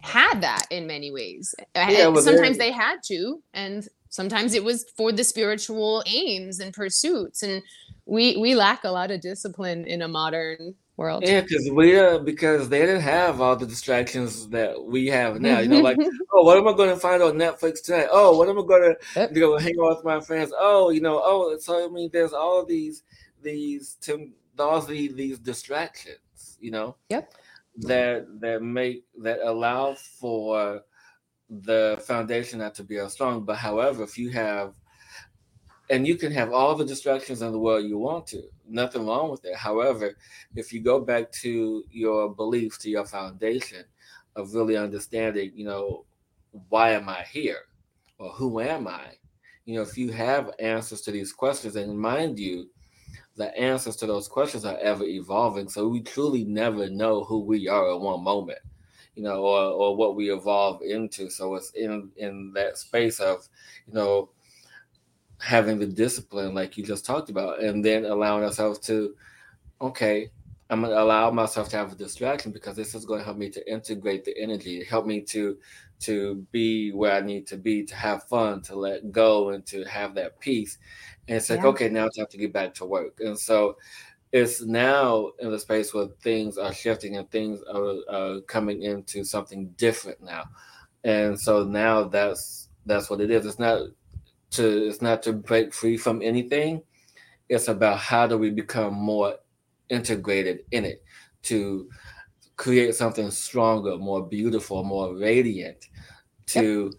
had 0.06 0.40
that 0.42 0.66
in 0.70 0.86
many 0.86 1.10
ways. 1.10 1.54
Yeah, 1.74 2.08
well, 2.08 2.22
sometimes 2.22 2.58
they 2.58 2.70
had 2.70 2.96
to, 3.06 3.42
and 3.52 3.86
sometimes 4.08 4.54
it 4.54 4.64
was 4.64 4.84
for 4.96 5.12
the 5.12 5.24
spiritual 5.24 6.02
aims 6.06 6.60
and 6.60 6.72
pursuits. 6.72 7.42
And 7.42 7.62
we 8.06 8.36
we 8.36 8.54
lack 8.54 8.84
a 8.84 8.90
lot 8.90 9.10
of 9.10 9.20
discipline 9.20 9.84
in 9.86 10.02
a 10.02 10.08
modern 10.08 10.74
world. 10.96 11.24
Yeah, 11.26 11.42
because 11.42 11.68
we 11.70 11.98
uh, 11.98 12.18
because 12.18 12.68
they 12.68 12.80
didn't 12.80 13.02
have 13.02 13.40
all 13.40 13.56
the 13.56 13.66
distractions 13.66 14.48
that 14.48 14.82
we 14.82 15.06
have 15.08 15.40
now. 15.40 15.58
You 15.60 15.68
know, 15.68 15.80
like 15.80 15.98
oh, 16.32 16.42
what 16.42 16.56
am 16.56 16.68
I 16.68 16.72
going 16.72 16.90
to 16.90 16.96
find 16.96 17.22
on 17.22 17.34
Netflix 17.34 17.82
tonight? 17.82 18.08
Oh, 18.10 18.36
what 18.36 18.48
am 18.48 18.58
I 18.58 18.62
going 18.66 18.94
to 18.94 19.28
you 19.32 19.40
know 19.40 19.56
hang 19.56 19.74
out 19.82 19.96
with 19.96 20.04
my 20.04 20.20
friends? 20.20 20.52
Oh, 20.58 20.90
you 20.90 21.00
know, 21.00 21.20
oh, 21.22 21.56
so 21.58 21.84
I 21.84 21.88
mean, 21.88 22.10
there's 22.12 22.32
all 22.32 22.64
these 22.64 23.02
these 23.42 23.96
all 24.58 24.80
these 24.80 25.14
these 25.14 25.38
distractions. 25.38 26.58
You 26.60 26.70
know. 26.70 26.96
Yep. 27.10 27.32
That 27.78 28.26
that 28.40 28.62
make 28.62 29.04
that 29.22 29.40
allow 29.42 29.94
for 29.94 30.82
the 31.48 32.02
foundation 32.06 32.58
not 32.58 32.74
to 32.76 32.84
be 32.84 32.98
as 32.98 33.12
strong. 33.12 33.44
But 33.44 33.56
however, 33.56 34.02
if 34.02 34.18
you 34.18 34.30
have 34.30 34.74
and 35.88 36.06
you 36.06 36.16
can 36.16 36.32
have 36.32 36.52
all 36.52 36.74
the 36.74 36.84
distractions 36.84 37.42
in 37.42 37.52
the 37.52 37.58
world 37.60 37.84
you 37.84 37.96
want 37.96 38.26
to 38.26 38.42
nothing 38.68 39.06
wrong 39.06 39.30
with 39.30 39.44
it 39.44 39.54
however 39.54 40.16
if 40.56 40.72
you 40.72 40.82
go 40.82 40.98
back 40.98 41.30
to 41.30 41.84
your 41.92 42.34
beliefs 42.34 42.76
to 42.76 42.90
your 42.90 43.04
foundation 43.04 43.84
of 44.34 44.52
really 44.52 44.76
understanding 44.76 45.52
you 45.54 45.64
know 45.64 46.04
why 46.68 46.90
am 46.90 47.08
i 47.08 47.22
here? 47.22 47.60
Or 48.18 48.30
who 48.30 48.60
am 48.60 48.86
i? 48.88 49.12
You 49.64 49.76
know 49.76 49.82
if 49.82 49.98
you 49.98 50.10
have 50.12 50.50
answers 50.58 51.02
to 51.02 51.10
these 51.10 51.32
questions 51.32 51.76
and 51.76 51.98
mind 51.98 52.38
you 52.38 52.70
the 53.36 53.56
answers 53.58 53.96
to 53.96 54.06
those 54.06 54.28
questions 54.28 54.64
are 54.64 54.78
ever 54.78 55.04
evolving 55.04 55.68
so 55.68 55.88
we 55.88 56.00
truly 56.00 56.44
never 56.44 56.88
know 56.90 57.22
who 57.24 57.40
we 57.40 57.68
are 57.68 57.92
at 57.92 58.00
one 58.00 58.22
moment 58.22 58.58
you 59.16 59.22
know 59.22 59.42
or, 59.42 59.62
or 59.72 59.96
what 59.96 60.14
we 60.14 60.30
evolve 60.30 60.82
into. 60.82 61.28
So 61.28 61.56
it's 61.56 61.70
in 61.70 62.10
in 62.16 62.52
that 62.54 62.78
space 62.78 63.18
of 63.18 63.48
you 63.88 63.94
know 63.94 64.30
having 65.38 65.78
the 65.78 65.86
discipline 65.86 66.54
like 66.54 66.76
you 66.76 66.84
just 66.84 67.04
talked 67.04 67.30
about 67.30 67.60
and 67.60 67.84
then 67.84 68.04
allowing 68.04 68.42
ourselves 68.42 68.78
to 68.78 69.14
okay 69.82 70.30
i'm 70.70 70.82
to 70.82 70.88
allow 70.88 71.30
myself 71.30 71.68
to 71.68 71.76
have 71.76 71.92
a 71.92 71.94
distraction 71.94 72.50
because 72.50 72.74
this 72.74 72.94
is 72.94 73.04
going 73.04 73.18
to 73.18 73.24
help 73.24 73.36
me 73.36 73.50
to 73.50 73.70
integrate 73.70 74.24
the 74.24 74.34
energy 74.38 74.82
help 74.82 75.04
me 75.04 75.20
to 75.20 75.58
to 76.00 76.46
be 76.52 76.90
where 76.92 77.12
i 77.12 77.20
need 77.20 77.46
to 77.46 77.56
be 77.56 77.84
to 77.84 77.94
have 77.94 78.22
fun 78.24 78.60
to 78.60 78.76
let 78.76 79.10
go 79.12 79.50
and 79.50 79.66
to 79.66 79.84
have 79.84 80.14
that 80.14 80.38
peace 80.40 80.78
and 81.28 81.36
it's 81.36 81.50
like 81.50 81.60
yeah. 81.60 81.66
okay 81.66 81.88
now 81.88 82.06
it's 82.06 82.16
time 82.16 82.26
to 82.30 82.38
get 82.38 82.52
back 82.52 82.74
to 82.74 82.84
work 82.84 83.18
and 83.20 83.38
so 83.38 83.76
it's 84.32 84.62
now 84.62 85.30
in 85.38 85.50
the 85.50 85.58
space 85.58 85.94
where 85.94 86.08
things 86.22 86.58
are 86.58 86.72
shifting 86.72 87.16
and 87.16 87.30
things 87.30 87.60
are 87.72 87.94
uh, 88.08 88.40
coming 88.46 88.82
into 88.82 89.24
something 89.24 89.68
different 89.76 90.20
now 90.22 90.44
and 91.04 91.38
so 91.40 91.64
now 91.64 92.04
that's 92.04 92.68
that's 92.84 93.08
what 93.08 93.20
it 93.20 93.30
is 93.30 93.46
it's 93.46 93.58
not 93.58 93.82
to 94.50 94.86
it's 94.88 95.02
not 95.02 95.22
to 95.24 95.32
break 95.32 95.72
free 95.72 95.96
from 95.96 96.22
anything. 96.22 96.82
It's 97.48 97.68
about 97.68 97.98
how 97.98 98.26
do 98.26 98.38
we 98.38 98.50
become 98.50 98.94
more 98.94 99.36
integrated 99.88 100.60
in 100.72 100.84
it 100.84 101.04
to 101.42 101.88
create 102.56 102.94
something 102.94 103.30
stronger, 103.30 103.96
more 103.96 104.26
beautiful, 104.26 104.82
more 104.84 105.14
radiant, 105.14 105.88
to 106.46 106.92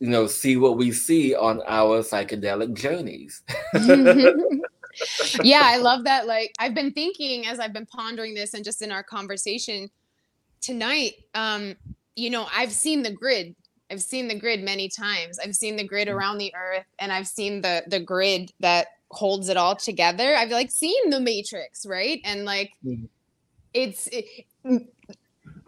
you 0.00 0.08
know 0.08 0.26
see 0.26 0.56
what 0.56 0.76
we 0.76 0.92
see 0.92 1.34
on 1.34 1.62
our 1.66 2.02
psychedelic 2.02 2.74
journeys. 2.74 3.42
yeah, 5.42 5.62
I 5.64 5.78
love 5.78 6.04
that. 6.04 6.26
Like 6.26 6.52
I've 6.58 6.74
been 6.74 6.92
thinking 6.92 7.46
as 7.46 7.58
I've 7.58 7.72
been 7.72 7.86
pondering 7.86 8.34
this 8.34 8.54
and 8.54 8.64
just 8.64 8.82
in 8.82 8.92
our 8.92 9.02
conversation 9.02 9.90
tonight, 10.60 11.14
um, 11.34 11.74
you 12.16 12.30
know, 12.30 12.46
I've 12.54 12.72
seen 12.72 13.02
the 13.02 13.10
grid 13.10 13.54
I've 13.90 14.02
seen 14.02 14.28
the 14.28 14.38
grid 14.38 14.62
many 14.62 14.88
times. 14.88 15.38
I've 15.38 15.54
seen 15.54 15.76
the 15.76 15.86
grid 15.86 16.08
mm. 16.08 16.14
around 16.14 16.38
the 16.38 16.52
earth 16.54 16.86
and 16.98 17.12
I've 17.12 17.28
seen 17.28 17.60
the 17.60 17.84
the 17.86 18.00
grid 18.00 18.52
that 18.60 18.88
holds 19.10 19.48
it 19.48 19.56
all 19.56 19.76
together. 19.76 20.34
I've 20.34 20.50
like 20.50 20.70
seen 20.70 21.10
the 21.10 21.20
matrix, 21.20 21.86
right? 21.86 22.20
And 22.24 22.44
like 22.44 22.72
mm-hmm. 22.84 23.04
It's 23.74 24.08
it, 24.12 24.46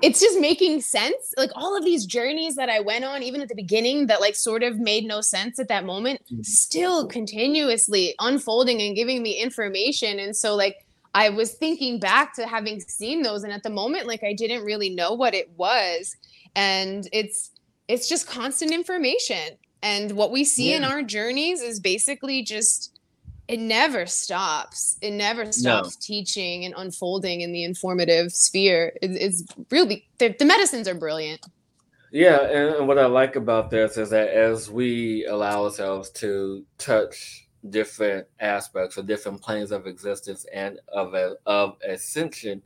it's 0.03 0.21
just 0.21 0.40
making 0.40 0.81
sense. 0.81 1.35
Like 1.37 1.51
all 1.55 1.77
of 1.77 1.85
these 1.85 2.07
journeys 2.07 2.55
that 2.57 2.69
I 2.69 2.81
went 2.81 3.05
on 3.05 3.23
even 3.23 3.40
at 3.40 3.49
the 3.49 3.55
beginning 3.55 4.07
that 4.07 4.21
like 4.21 4.35
sort 4.35 4.62
of 4.62 4.79
made 4.79 5.05
no 5.05 5.21
sense 5.21 5.59
at 5.59 5.69
that 5.69 5.85
moment, 5.85 6.23
mm-hmm. 6.25 6.42
still 6.42 7.07
continuously 7.07 8.14
unfolding 8.21 8.81
and 8.81 8.97
giving 8.97 9.23
me 9.23 9.33
information 9.33 10.19
and 10.19 10.37
so 10.37 10.55
like 10.55 10.87
I 11.14 11.31
was 11.31 11.53
thinking 11.53 11.99
back 11.99 12.35
to 12.35 12.47
having 12.47 12.79
seen 12.79 13.23
those 13.23 13.42
and 13.42 13.53
at 13.53 13.62
the 13.62 13.71
moment 13.71 14.07
like 14.07 14.23
I 14.23 14.35
didn't 14.35 14.64
really 14.64 14.90
know 14.90 15.14
what 15.14 15.35
it 15.35 15.51
was 15.57 16.14
and 16.55 17.09
it's 17.12 17.53
it's 17.88 18.09
just 18.09 18.27
constant 18.27 18.73
information. 18.73 19.57
And 19.83 20.12
what 20.12 20.33
we 20.33 20.45
see 20.45 20.71
yeah. 20.71 20.79
in 20.79 20.85
our 20.85 21.03
journeys 21.03 21.62
is 21.62 21.79
basically 21.79 22.42
just 22.42 22.96
it 23.49 23.61
never 23.61 24.07
stops. 24.07 24.99
It 25.01 25.13
never 25.13 25.51
stops 25.53 25.89
no. 25.89 26.01
teaching 26.01 26.65
and 26.65 26.75
unfolding 26.77 27.43
in 27.43 27.53
the 27.53 27.65
informative 27.65 28.33
sphere. 28.33 28.93
It, 29.03 29.13
it's 29.13 29.45
really 29.71 30.09
the, 30.19 30.35
the 30.39 30.45
medicines 30.45 30.89
are 30.89 30.95
brilliant. 30.95 31.47
Yeah, 32.11 32.43
and 32.49 32.89
what 32.89 32.99
I 32.99 33.07
like 33.07 33.37
about 33.37 33.71
this 33.71 33.97
is 33.97 34.11
that 34.11 34.29
as 34.29 34.71
we 34.71 35.27
allow 35.27 35.65
ourselves 35.65 36.11
to 36.11 36.65
touch 36.79 37.47
different 37.69 38.27
aspects 38.41 38.97
or 38.97 39.03
different 39.03 39.43
planes 39.43 39.73
of 39.73 39.87
existence 39.87 40.47
and 40.53 40.79
of 40.89 41.15
of 41.47 41.77
ascension, 41.87 42.63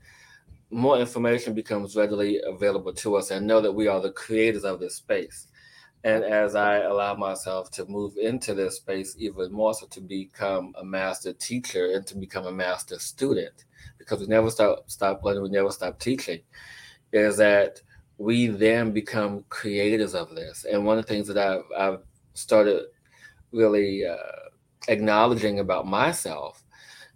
more 0.70 0.98
information 0.98 1.54
becomes 1.54 1.96
readily 1.96 2.40
available 2.46 2.92
to 2.92 3.16
us 3.16 3.30
and 3.30 3.46
know 3.46 3.60
that 3.60 3.72
we 3.72 3.88
are 3.88 4.00
the 4.00 4.12
creators 4.12 4.64
of 4.64 4.78
this 4.78 4.96
space. 4.96 5.48
And 6.02 6.24
as 6.24 6.54
I 6.54 6.78
allow 6.78 7.14
myself 7.14 7.70
to 7.72 7.84
move 7.86 8.16
into 8.16 8.54
this 8.54 8.76
space 8.76 9.14
even 9.18 9.52
more 9.52 9.74
so 9.74 9.86
to 9.88 10.00
become 10.00 10.74
a 10.78 10.84
master 10.84 11.32
teacher 11.34 11.92
and 11.92 12.06
to 12.06 12.16
become 12.16 12.46
a 12.46 12.52
master 12.52 12.98
student, 12.98 13.64
because 13.98 14.20
we 14.20 14.26
never 14.26 14.50
stop 14.50 14.90
stop 14.90 15.22
learning, 15.22 15.42
we 15.42 15.50
never 15.50 15.70
stop 15.70 15.98
teaching, 15.98 16.40
is 17.12 17.36
that 17.36 17.80
we 18.18 18.46
then 18.46 18.92
become 18.92 19.44
creators 19.50 20.14
of 20.14 20.34
this. 20.34 20.64
And 20.70 20.86
one 20.86 20.98
of 20.98 21.06
the 21.06 21.12
things 21.12 21.26
that 21.28 21.38
I've, 21.38 21.64
I've 21.76 22.00
started 22.34 22.84
really 23.52 24.06
uh, 24.06 24.16
acknowledging 24.88 25.60
about 25.60 25.86
myself 25.86 26.62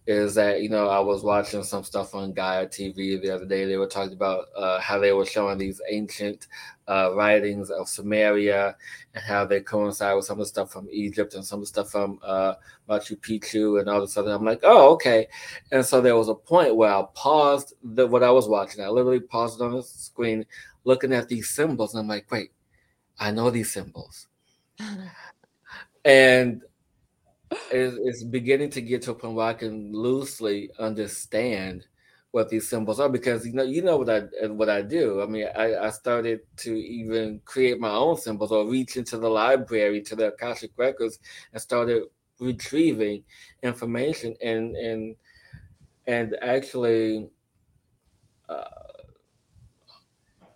is 0.07 0.35
that 0.35 0.61
you 0.61 0.69
know 0.69 0.89
I 0.89 1.01
was 1.01 1.23
watching 1.23 1.63
some 1.63 1.83
stuff 1.85 2.15
on 2.15 2.35
Gaia 2.35 2.67
TV 2.67 3.21
the 3.21 3.31
other 3.31 3.47
day. 3.47 3.65
They 3.65 3.79
were 3.79 3.87
talking 3.87 4.13
about 4.13 4.47
uh, 4.57 4.79
how 4.81 4.99
they 4.99 5.13
were 5.13 5.25
showing 5.25 5.59
these 5.59 5.81
ancient 5.89 6.47
uh, 6.89 7.15
writings 7.15 7.71
of 7.71 7.87
Sumeria 7.87 8.75
and 9.15 9.25
how 9.25 9.45
they 9.45 9.61
coincide 9.61 10.17
with 10.17 10.25
some 10.25 10.39
of 10.39 10.45
the 10.45 10.47
stuff 10.47 10.71
from 10.71 10.89
Egypt 10.91 11.35
and 11.35 11.45
some 11.45 11.59
of 11.59 11.63
the 11.63 11.67
stuff 11.67 11.91
from 11.91 12.19
uh, 12.23 12.55
Machu 12.89 13.17
Picchu 13.17 13.81
and 13.81 13.89
all 13.89 14.01
this 14.01 14.17
other. 14.17 14.33
I'm 14.33 14.45
like, 14.45 14.61
oh, 14.63 14.93
okay. 14.95 15.29
And 15.73 15.85
so 15.85 16.01
there 16.01 16.17
was 16.17 16.29
a 16.29 16.35
point 16.35 16.77
where 16.77 16.93
I 16.93 17.05
paused 17.15 17.75
the, 17.83 18.07
what 18.07 18.23
I 18.23 18.31
was 18.31 18.49
watching. 18.49 18.85
I 18.85 18.89
literally 18.89 19.21
paused 19.21 19.61
on 19.61 19.73
the 19.73 19.83
screen, 19.83 20.45
looking 20.85 21.13
at 21.13 21.29
these 21.29 21.51
symbols, 21.51 21.95
and 21.95 22.01
I'm 22.03 22.09
like, 22.09 22.31
wait, 22.31 22.53
I 23.19 23.31
know 23.31 23.51
these 23.51 23.73
symbols. 23.73 24.27
and 26.05 26.63
it's, 27.71 27.97
it's 28.01 28.25
beginning 28.25 28.71
to 28.71 28.83
get 28.83 29.03
to 29.03 29.13
a 29.13 29.15
point 29.15 29.35
where 29.35 29.47
I 29.47 29.55
can 29.55 29.93
loosely 29.93 30.71
understand 30.79 31.87
what 32.35 32.49
these 32.49 32.69
symbols 32.69 32.99
are 32.99 33.09
because 33.09 33.47
you 33.47 33.53
know 33.53 33.63
you 33.63 33.81
know 33.81 33.97
what 33.97 34.11
I 34.11 34.23
what 34.49 34.69
I 34.69 34.83
do. 34.83 35.23
I 35.23 35.27
mean, 35.27 35.47
I, 35.55 35.77
I 35.87 35.91
started 35.91 36.41
to 36.59 36.75
even 36.75 37.41
create 37.45 37.79
my 37.79 37.91
own 37.91 38.17
symbols 38.17 38.51
or 38.51 38.67
reach 38.69 38.97
into 38.97 39.19
the 39.19 39.29
library 39.31 40.03
to 40.03 40.17
the 40.17 40.33
Akashic 40.33 40.73
records 40.77 41.21
and 41.53 41.63
started 41.63 42.03
retrieving 42.41 43.23
information 43.63 44.35
and 44.43 44.75
and 44.77 45.17
and 46.07 46.37
actually 46.43 47.31
uh, 48.49 48.65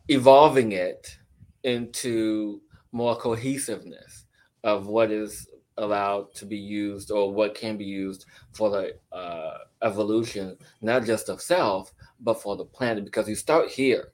evolving 0.09 0.73
it 0.73 1.19
into 1.63 2.61
more 2.93 3.17
cohesiveness 3.17 4.25
of 4.65 4.87
what 4.87 5.11
is 5.11 5.49
allowed 5.79 6.35
to 6.35 6.45
be 6.45 6.57
used 6.57 7.11
or 7.11 7.33
what 7.33 7.55
can 7.55 7.77
be 7.77 7.85
used 7.85 8.27
for 8.53 8.71
the 8.71 9.17
uh, 9.17 9.59
evolution, 9.83 10.57
not 10.83 11.05
just 11.05 11.29
of 11.29 11.41
self, 11.41 11.93
but 12.21 12.43
for 12.43 12.57
the 12.57 12.65
planet. 12.65 13.05
Because 13.05 13.29
you 13.29 13.35
start 13.35 13.69
here, 13.69 14.13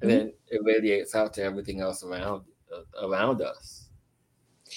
and 0.00 0.10
mm-hmm. 0.10 0.18
then 0.18 0.32
it 0.48 0.60
radiates 0.64 1.14
out 1.14 1.34
to 1.34 1.42
everything 1.42 1.80
else 1.80 2.04
around 2.04 2.42
uh, 2.72 3.06
around 3.06 3.42
us. 3.42 3.88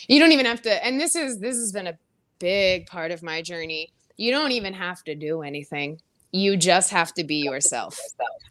You 0.08 0.20
don't 0.20 0.32
even 0.32 0.46
have 0.46 0.62
to, 0.64 0.86
and 0.86 1.00
this 1.00 1.16
is 1.16 1.40
this 1.40 1.58
has 1.58 1.72
been 1.72 1.88
a 1.88 1.98
big 2.40 2.88
part 2.88 3.12
of 3.12 3.22
my 3.22 3.42
journey. 3.42 3.92
You 4.18 4.32
don't 4.32 4.52
even 4.52 4.74
have 4.74 5.04
to 5.04 5.16
do 5.16 5.42
anything. 5.42 6.02
You 6.32 6.56
just 6.56 6.92
have 6.92 7.14
to 7.16 7.24
be 7.24 7.36
yourself. 7.36 8.00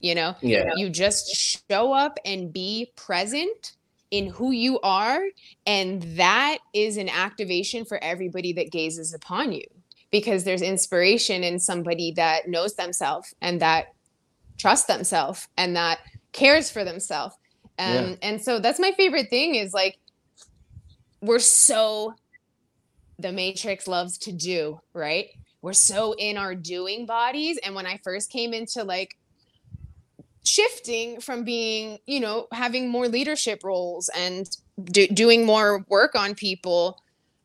You 0.01 0.15
know, 0.15 0.35
yeah. 0.43 0.73
You 0.77 0.91
just 0.91 1.35
show 1.35 1.93
up 1.93 2.19
and 2.25 2.53
be 2.53 2.93
present 2.97 3.73
in 4.11 4.27
who 4.27 4.51
you 4.51 4.81
are. 4.81 5.23
And 5.67 6.03
that 6.17 6.59
is 6.75 6.97
an 6.97 7.09
activation 7.09 7.85
for 7.85 8.03
everybody 8.03 8.53
that 8.55 8.71
gazes 8.71 9.15
upon 9.15 9.53
you 9.53 9.65
because 10.11 10.45
there's 10.45 10.63
inspiration 10.63 11.45
in 11.45 11.59
somebody 11.59 12.13
that 12.17 12.49
knows 12.49 12.75
themselves 12.75 13.35
and 13.41 13.61
that 13.61 13.95
trusts 14.59 14.87
themselves 14.87 15.49
and 15.57 15.77
that 15.77 16.01
cares 16.33 16.71
for 16.71 16.85
themselves. 16.85 17.35
And, 17.79 18.11
yeah. 18.11 18.17
and 18.23 18.43
so 18.43 18.59
that's 18.59 18.81
my 18.81 18.93
favorite 18.93 19.31
thing 19.31 19.55
is 19.55 19.73
like, 19.73 19.99
we're 21.23 21.39
so, 21.39 22.15
the 23.19 23.33
Matrix 23.33 23.87
loves 23.87 24.19
to 24.19 24.33
do, 24.33 24.81
right? 24.93 25.29
We're 25.63 25.73
so 25.75 26.15
in 26.19 26.37
our 26.37 26.55
doing 26.55 27.07
bodies. 27.07 27.59
And 27.59 27.75
when 27.75 27.87
I 27.87 28.01
first 28.03 28.31
came 28.31 28.53
into 28.55 28.83
like 28.83 29.17
shifting 30.45 31.21
from 31.21 31.45
being, 31.45 31.99
you 32.07 32.21
know, 32.21 32.47
having 32.53 32.89
more 32.89 33.09
leadership 33.09 33.63
roles 33.63 34.09
and 34.17 34.49
do, 34.85 35.07
doing 35.09 35.45
more 35.45 35.85
work 35.89 36.15
on 36.15 36.35
people, 36.35 37.01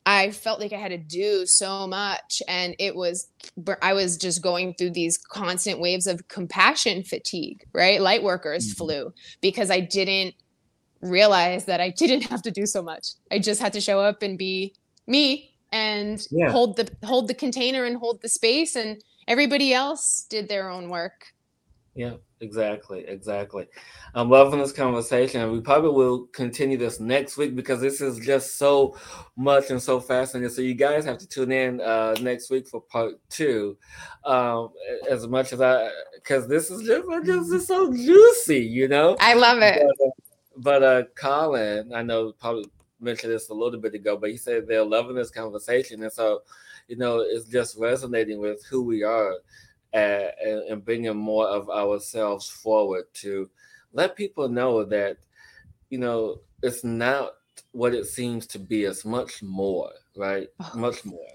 I 0.06 0.30
felt 0.30 0.60
like 0.60 0.72
I 0.72 0.76
had 0.76 0.92
to 0.92 0.98
do 0.98 1.46
so 1.46 1.86
much. 1.86 2.40
And 2.48 2.76
it 2.78 2.94
was, 2.94 3.28
I 3.82 3.92
was 3.92 4.16
just 4.16 4.42
going 4.42 4.74
through 4.74 4.90
these 4.90 5.18
constant 5.18 5.80
waves 5.80 6.06
of 6.06 6.28
compassion 6.28 7.02
fatigue, 7.02 7.64
right? 7.72 8.00
Light 8.00 8.22
workers 8.22 8.68
mm-hmm. 8.68 8.84
flu 8.84 9.12
because 9.40 9.70
I 9.70 9.80
didn't 9.80 10.34
realize 11.02 11.64
that 11.66 11.80
I 11.80 11.90
didn't 11.96 12.22
have 12.24 12.42
to 12.42 12.50
do 12.50 12.66
so 12.66 12.82
much. 12.82 13.08
I 13.30 13.38
just 13.38 13.60
had 13.60 13.72
to 13.74 13.80
show 13.80 14.00
up 14.00 14.22
and 14.22 14.38
be 14.38 14.74
me 15.06 15.50
and 15.72 16.26
yeah. 16.30 16.50
hold 16.50 16.76
the 16.76 16.88
hold 17.04 17.28
the 17.28 17.34
container 17.34 17.84
and 17.84 17.96
hold 17.96 18.22
the 18.22 18.28
space 18.28 18.76
and 18.76 19.02
everybody 19.26 19.74
else 19.74 20.24
did 20.30 20.48
their 20.48 20.70
own 20.70 20.88
work 20.88 21.26
yeah, 21.96 22.12
exactly, 22.42 23.06
exactly. 23.08 23.66
I'm 24.14 24.28
loving 24.28 24.60
this 24.60 24.72
conversation, 24.72 25.50
we 25.50 25.60
probably 25.62 25.90
will 25.90 26.26
continue 26.26 26.76
this 26.76 27.00
next 27.00 27.38
week 27.38 27.56
because 27.56 27.80
this 27.80 28.02
is 28.02 28.18
just 28.18 28.58
so 28.58 28.96
much 29.34 29.70
and 29.70 29.82
so 29.82 29.98
fascinating. 29.98 30.54
So 30.54 30.60
you 30.60 30.74
guys 30.74 31.06
have 31.06 31.16
to 31.16 31.26
tune 31.26 31.52
in 31.52 31.80
uh, 31.80 32.14
next 32.20 32.50
week 32.50 32.68
for 32.68 32.82
part 32.82 33.14
two. 33.30 33.78
Um, 34.24 34.68
as 35.10 35.26
much 35.26 35.54
as 35.54 35.62
I, 35.62 35.88
because 36.14 36.46
this 36.46 36.70
is 36.70 36.86
just, 36.86 37.08
just 37.24 37.66
so 37.66 37.90
juicy, 37.90 38.60
you 38.60 38.88
know. 38.88 39.16
I 39.18 39.32
love 39.32 39.62
it. 39.62 39.82
But, 39.98 40.06
uh, 40.06 40.10
but 40.58 40.82
uh, 40.82 41.02
Colin, 41.14 41.94
I 41.94 42.02
know 42.02 42.32
probably 42.32 42.66
mentioned 43.00 43.32
this 43.32 43.48
a 43.48 43.54
little 43.54 43.80
bit 43.80 43.94
ago, 43.94 44.18
but 44.18 44.30
he 44.30 44.36
said 44.36 44.66
they're 44.66 44.84
loving 44.84 45.16
this 45.16 45.30
conversation, 45.30 46.02
and 46.02 46.12
so 46.12 46.40
you 46.88 46.96
know 46.96 47.20
it's 47.20 47.48
just 47.48 47.78
resonating 47.78 48.38
with 48.38 48.64
who 48.66 48.82
we 48.82 49.02
are 49.02 49.34
and, 49.96 50.62
and 50.68 50.84
bringing 50.84 51.16
more 51.16 51.46
of 51.46 51.70
ourselves 51.70 52.48
forward 52.48 53.04
to 53.14 53.48
let 53.92 54.16
people 54.16 54.48
know 54.48 54.84
that 54.84 55.16
you 55.90 55.98
know 55.98 56.40
it's 56.62 56.84
not 56.84 57.32
what 57.72 57.94
it 57.94 58.06
seems 58.06 58.46
to 58.46 58.58
be 58.58 58.84
it's 58.84 59.04
much 59.04 59.42
more 59.42 59.90
right? 60.16 60.48
Oh, 60.60 60.72
much 60.74 61.04
more. 61.04 61.28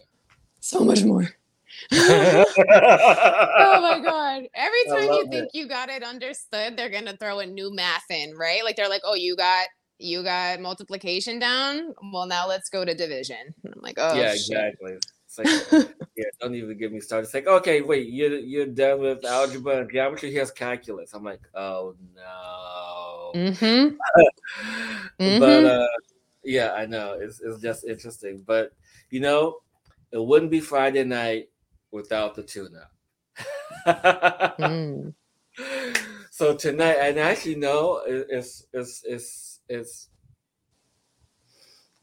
So 0.60 0.84
much 0.84 1.04
more. 1.04 1.28
Oh 1.93 3.82
my 3.82 4.00
god. 4.04 4.43
Every 4.54 4.84
time 4.89 5.10
you 5.13 5.28
think 5.30 5.45
it. 5.45 5.52
you 5.54 5.67
got 5.67 5.89
it 5.89 6.04
understood 6.04 6.76
they're 6.76 6.89
gonna 6.89 7.15
throw 7.15 7.39
a 7.39 7.45
new 7.45 7.74
math 7.74 8.10
in 8.10 8.36
right? 8.36 8.63
Like 8.63 8.76
they're 8.76 8.89
like 8.89 9.02
oh 9.06 9.15
you 9.15 9.36
got 9.36 9.67
you 9.97 10.24
got 10.24 10.60
multiplication 10.60 11.39
down? 11.39 11.93
Well 12.12 12.26
now 12.26 12.47
let's 12.47 12.69
go 12.69 12.84
to 12.84 12.93
division. 12.93 13.54
I'm 13.65 13.80
like 13.82 13.95
oh 13.97 14.15
yeah 14.15 14.34
shit. 14.34 14.52
exactly 14.52 14.97
it's 15.39 15.72
like, 15.72 15.84
yeah, 16.15 16.26
don't 16.39 16.56
even 16.56 16.78
get 16.78 16.91
me 16.91 17.00
started. 17.00 17.26
It's 17.26 17.34
like, 17.34 17.48
okay, 17.48 17.82
wait, 17.82 18.10
you're 18.10 18.38
you're 18.38 18.65
done 18.65 19.00
with 19.00 19.24
algebra 19.24 19.82
and 19.82 19.91
geometry. 19.91 20.32
Here's 20.32 20.52
calculus. 20.52 21.13
I'm 21.13 21.24
like, 21.24 21.41
oh 21.54 21.96
no. 22.15 23.32
Mm-hmm. 23.41 23.96
mm-hmm. 25.24 25.39
But 25.39 25.63
uh, 25.65 25.88
yeah, 26.44 26.74
I 26.74 26.86
know 26.86 27.13
it's 27.13 27.39
it's 27.39 27.62
just 27.62 27.86
interesting. 27.86 28.44
But 28.46 28.74
you 29.10 29.22
know, 29.22 29.60
it 30.12 30.22
wouldn't 30.22 30.52
be 30.52 30.60
Friday 30.60 31.06
night 31.06 31.48
without 31.91 32.36
the 32.36 32.44
tuna. 32.44 32.89
mm. 33.88 35.13
So 36.34 36.56
tonight, 36.56 36.98
and 37.00 37.20
actually, 37.20 37.56
no, 37.56 38.02
it's 38.08 38.65
it's 38.74 39.04
it's 39.06 39.60
it's 39.70 40.10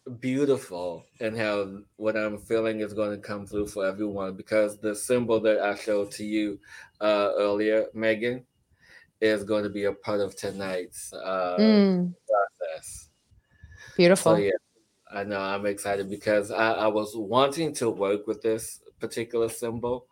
beautiful 0.08 1.04
and 1.20 1.36
how 1.36 1.78
what 1.96 2.16
I'm 2.16 2.38
feeling 2.38 2.80
is 2.80 2.94
going 2.94 3.10
to 3.10 3.18
come 3.18 3.46
through 3.46 3.68
for 3.68 3.86
everyone 3.86 4.34
because 4.34 4.78
the 4.78 4.94
symbol 4.94 5.40
that 5.40 5.60
I 5.60 5.74
showed 5.76 6.10
to 6.12 6.24
you 6.24 6.58
uh, 7.00 7.32
earlier, 7.36 7.86
Megan, 7.94 8.44
is 9.20 9.44
going 9.44 9.64
to 9.64 9.70
be 9.70 9.84
a 9.84 9.92
part 9.92 10.20
of 10.20 10.36
tonight's 10.36 11.12
uh, 11.12 11.56
mm. 11.58 12.14
process. 12.26 13.08
Beautiful. 13.96 14.36
So, 14.36 14.42
yeah, 14.42 14.50
I 15.12 15.24
know 15.24 15.40
I'm 15.40 15.66
excited 15.66 16.08
because 16.08 16.50
I, 16.50 16.72
I, 16.72 16.86
was 16.86 17.16
wanting 17.16 17.74
to 17.74 17.90
work 17.90 18.26
with 18.26 18.42
this 18.42 18.80
particular 19.00 19.48
symbol, 19.48 20.06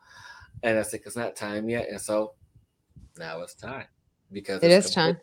and 0.63 0.79
I 0.79 0.83
said 0.83 1.01
it's 1.07 1.17
not 1.17 1.37
time 1.37 1.69
yet, 1.69 1.89
and 1.89 2.01
so 2.01 2.35
now 3.19 3.41
it's 3.43 3.55
time 3.55 3.87
because 4.33 4.63
it 4.63 4.71
is 4.71 4.91
time. 4.91 5.19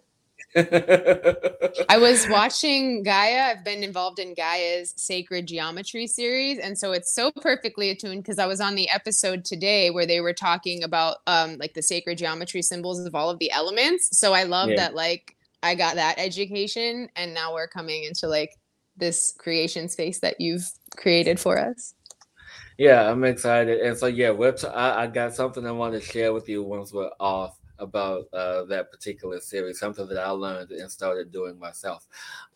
I 1.89 1.97
was 1.97 2.27
watching 2.29 3.01
Gaia. 3.01 3.51
I've 3.51 3.65
been 3.65 3.83
involved 3.83 4.19
in 4.19 4.35
Gaia's 4.35 4.93
Sacred 4.95 5.47
Geometry 5.47 6.05
series, 6.05 6.59
and 6.59 6.77
so 6.77 6.91
it's 6.91 7.13
so 7.13 7.31
perfectly 7.31 7.89
attuned 7.89 8.23
because 8.23 8.37
I 8.37 8.45
was 8.45 8.61
on 8.61 8.75
the 8.75 8.87
episode 8.89 9.45
today 9.45 9.89
where 9.89 10.05
they 10.05 10.21
were 10.21 10.33
talking 10.33 10.83
about 10.83 11.17
um 11.25 11.57
like 11.57 11.73
the 11.73 11.81
sacred 11.81 12.19
geometry 12.19 12.61
symbols 12.61 12.99
of 12.99 13.15
all 13.15 13.31
of 13.31 13.39
the 13.39 13.51
elements. 13.51 14.15
So 14.17 14.33
I 14.33 14.43
love 14.43 14.69
yeah. 14.69 14.75
that 14.75 14.95
like 14.95 15.35
I 15.63 15.73
got 15.73 15.95
that 15.95 16.19
education, 16.19 17.09
and 17.15 17.33
now 17.33 17.53
we're 17.53 17.67
coming 17.67 18.03
into 18.03 18.27
like 18.27 18.51
this 18.95 19.33
creation 19.39 19.89
space 19.89 20.19
that 20.19 20.39
you've 20.39 20.69
created 20.97 21.39
for 21.39 21.57
us. 21.57 21.95
Yeah, 22.77 23.09
I'm 23.09 23.23
excited, 23.23 23.79
and 23.81 23.97
so 23.97 24.05
yeah, 24.05 24.29
I, 24.71 25.03
I 25.03 25.07
got 25.07 25.33
something 25.33 25.65
I 25.65 25.71
want 25.71 25.95
to 25.95 26.01
share 26.01 26.31
with 26.31 26.47
you 26.47 26.61
once 26.61 26.93
we're 26.93 27.09
off 27.19 27.57
about 27.83 28.25
uh, 28.33 28.63
that 28.65 28.91
particular 28.91 29.39
series, 29.39 29.79
something 29.79 30.07
that 30.07 30.17
I 30.17 30.29
learned 30.29 30.71
and 30.71 30.91
started 30.91 31.31
doing 31.31 31.59
myself. 31.59 32.07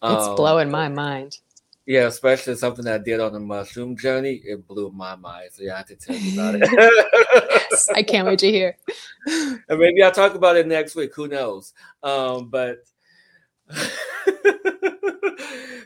It's 0.01 0.27
um, 0.27 0.35
blowing 0.35 0.71
my 0.71 0.89
mind. 0.89 1.39
Yeah, 1.85 2.07
especially 2.07 2.55
something 2.55 2.85
I 2.85 2.97
did 2.97 3.21
on 3.21 3.31
the 3.31 3.39
mushroom 3.39 3.95
journey. 3.95 4.41
It 4.43 4.67
blew 4.67 4.91
my 4.91 5.15
mind. 5.15 5.51
So 5.53 5.63
yeah, 5.63 5.75
I 5.75 5.77
have 5.77 5.87
to 5.87 5.95
tell 5.95 6.17
you 6.17 6.33
about 6.33 6.55
it. 6.61 7.89
I 7.95 8.03
can't 8.03 8.27
wait 8.27 8.39
to 8.39 8.51
hear. 8.51 8.77
And 9.69 9.79
maybe 9.79 10.01
I'll 10.01 10.11
talk 10.11 10.35
about 10.35 10.55
it 10.55 10.67
next 10.67 10.95
week. 10.95 11.13
Who 11.15 11.27
knows? 11.27 11.73
Um, 12.01 12.49
but 12.49 12.85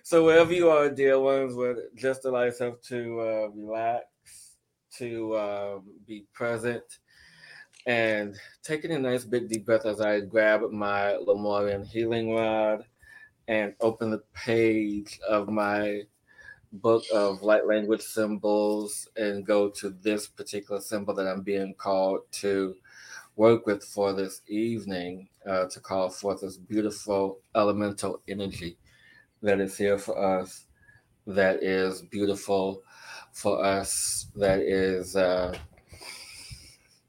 so 0.04 0.24
wherever 0.24 0.54
you 0.54 0.70
are, 0.70 0.90
dear 0.90 1.20
ones, 1.20 1.56
just 1.96 2.26
allow 2.26 2.44
yourself 2.44 2.80
to 2.84 3.20
uh, 3.20 3.48
relax, 3.56 4.06
to 4.98 5.38
um, 5.38 5.84
be 6.06 6.26
present, 6.34 6.84
and 7.86 8.36
taking 8.64 8.92
a 8.92 9.00
nice 9.00 9.24
big 9.24 9.50
deep 9.50 9.66
breath 9.66 9.86
as 9.86 10.02
I 10.02 10.20
grab 10.22 10.62
my 10.72 11.16
Lemurian 11.16 11.84
healing 11.84 12.34
rod 12.34 12.86
and 13.48 13.74
open 13.82 14.12
the 14.12 14.24
page 14.34 15.20
of 15.28 15.50
my 15.50 16.04
book 16.74 17.04
of 17.14 17.42
light 17.42 17.68
language 17.68 18.02
symbols 18.02 19.10
and 19.18 19.46
go 19.46 19.70
to 19.70 19.90
this 19.90 20.28
particular 20.28 20.80
symbol 20.80 21.14
that 21.16 21.28
I'm 21.28 21.42
being 21.42 21.74
called 21.74 22.22
to 22.34 22.76
work 23.36 23.66
with 23.66 23.84
for 23.84 24.14
this 24.14 24.42
evening 24.48 25.28
uh, 25.46 25.66
to 25.66 25.80
call 25.80 26.10
forth 26.10 26.42
this 26.42 26.58
beautiful 26.58 27.40
elemental 27.56 28.22
energy 28.28 28.78
that 29.42 29.60
is 29.60 29.78
here 29.78 29.98
for 29.98 30.18
us, 30.18 30.66
that 31.26 31.64
is 31.64 32.04
beautiful 32.04 32.84
for 33.34 33.64
us, 33.64 34.28
that 34.36 34.60
is. 34.60 35.16
Uh, 35.16 35.58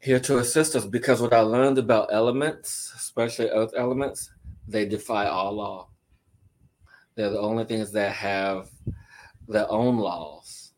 here 0.03 0.19
to 0.19 0.39
assist 0.39 0.75
us 0.75 0.85
because 0.85 1.21
what 1.21 1.31
I 1.31 1.39
learned 1.39 1.77
about 1.77 2.09
elements, 2.11 2.91
especially 2.97 3.49
earth 3.49 3.71
elements, 3.77 4.29
they 4.67 4.85
defy 4.85 5.27
all 5.27 5.53
law. 5.53 5.87
They're 7.15 7.29
the 7.29 7.39
only 7.39 7.63
things 7.63 7.93
that 7.93 8.11
have 8.11 8.69
their 9.47 9.69
own 9.71 9.97
laws. 9.97 10.73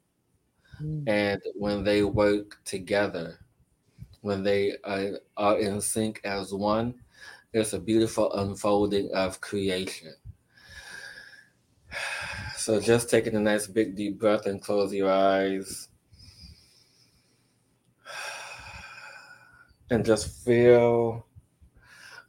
Mm. 0.79 1.09
And 1.09 1.41
when 1.55 1.83
they 1.83 2.03
work 2.03 2.63
together, 2.65 3.39
when 4.21 4.43
they 4.43 4.73
are, 4.83 5.19
are 5.37 5.57
in 5.57 5.81
sync 5.81 6.21
as 6.23 6.53
one, 6.53 6.93
it's 7.51 7.73
a 7.73 7.79
beautiful 7.79 8.31
unfolding 8.33 9.09
of 9.13 9.41
creation. 9.41 10.13
So 12.57 12.79
just 12.79 13.11
taking 13.11 13.35
a 13.35 13.39
nice 13.39 13.67
big 13.67 13.95
deep 13.95 14.17
breath 14.17 14.47
and 14.47 14.59
close 14.59 14.91
your 14.91 15.11
eyes. 15.11 15.87
And 19.89 20.03
just 20.03 20.43
feel 20.43 21.27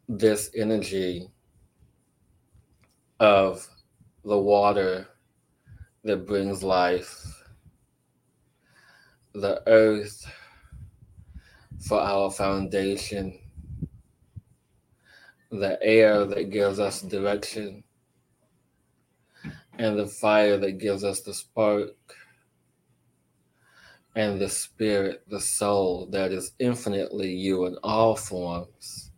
this 0.08 0.50
energy 0.54 1.30
of 3.18 3.66
the 4.24 4.38
water 4.38 5.08
that 6.04 6.26
brings 6.26 6.62
life, 6.62 7.24
the 9.32 9.62
earth 9.66 10.30
for 11.88 11.98
our 12.00 12.30
foundation, 12.30 13.38
the 15.50 15.78
air 15.82 16.26
that 16.26 16.50
gives 16.50 16.78
us 16.78 17.00
direction, 17.00 17.84
and 19.78 19.98
the 19.98 20.06
fire 20.06 20.58
that 20.58 20.78
gives 20.78 21.04
us 21.04 21.20
the 21.22 21.32
spark, 21.32 21.94
and 24.16 24.40
the 24.40 24.48
spirit, 24.48 25.22
the 25.29 25.40
soul 25.40 26.07
that 26.11 26.33
is 26.33 26.52
infinitely 26.59 27.31
you 27.31 27.66
in 27.66 27.76
all 27.85 28.16
forms. 28.16 29.11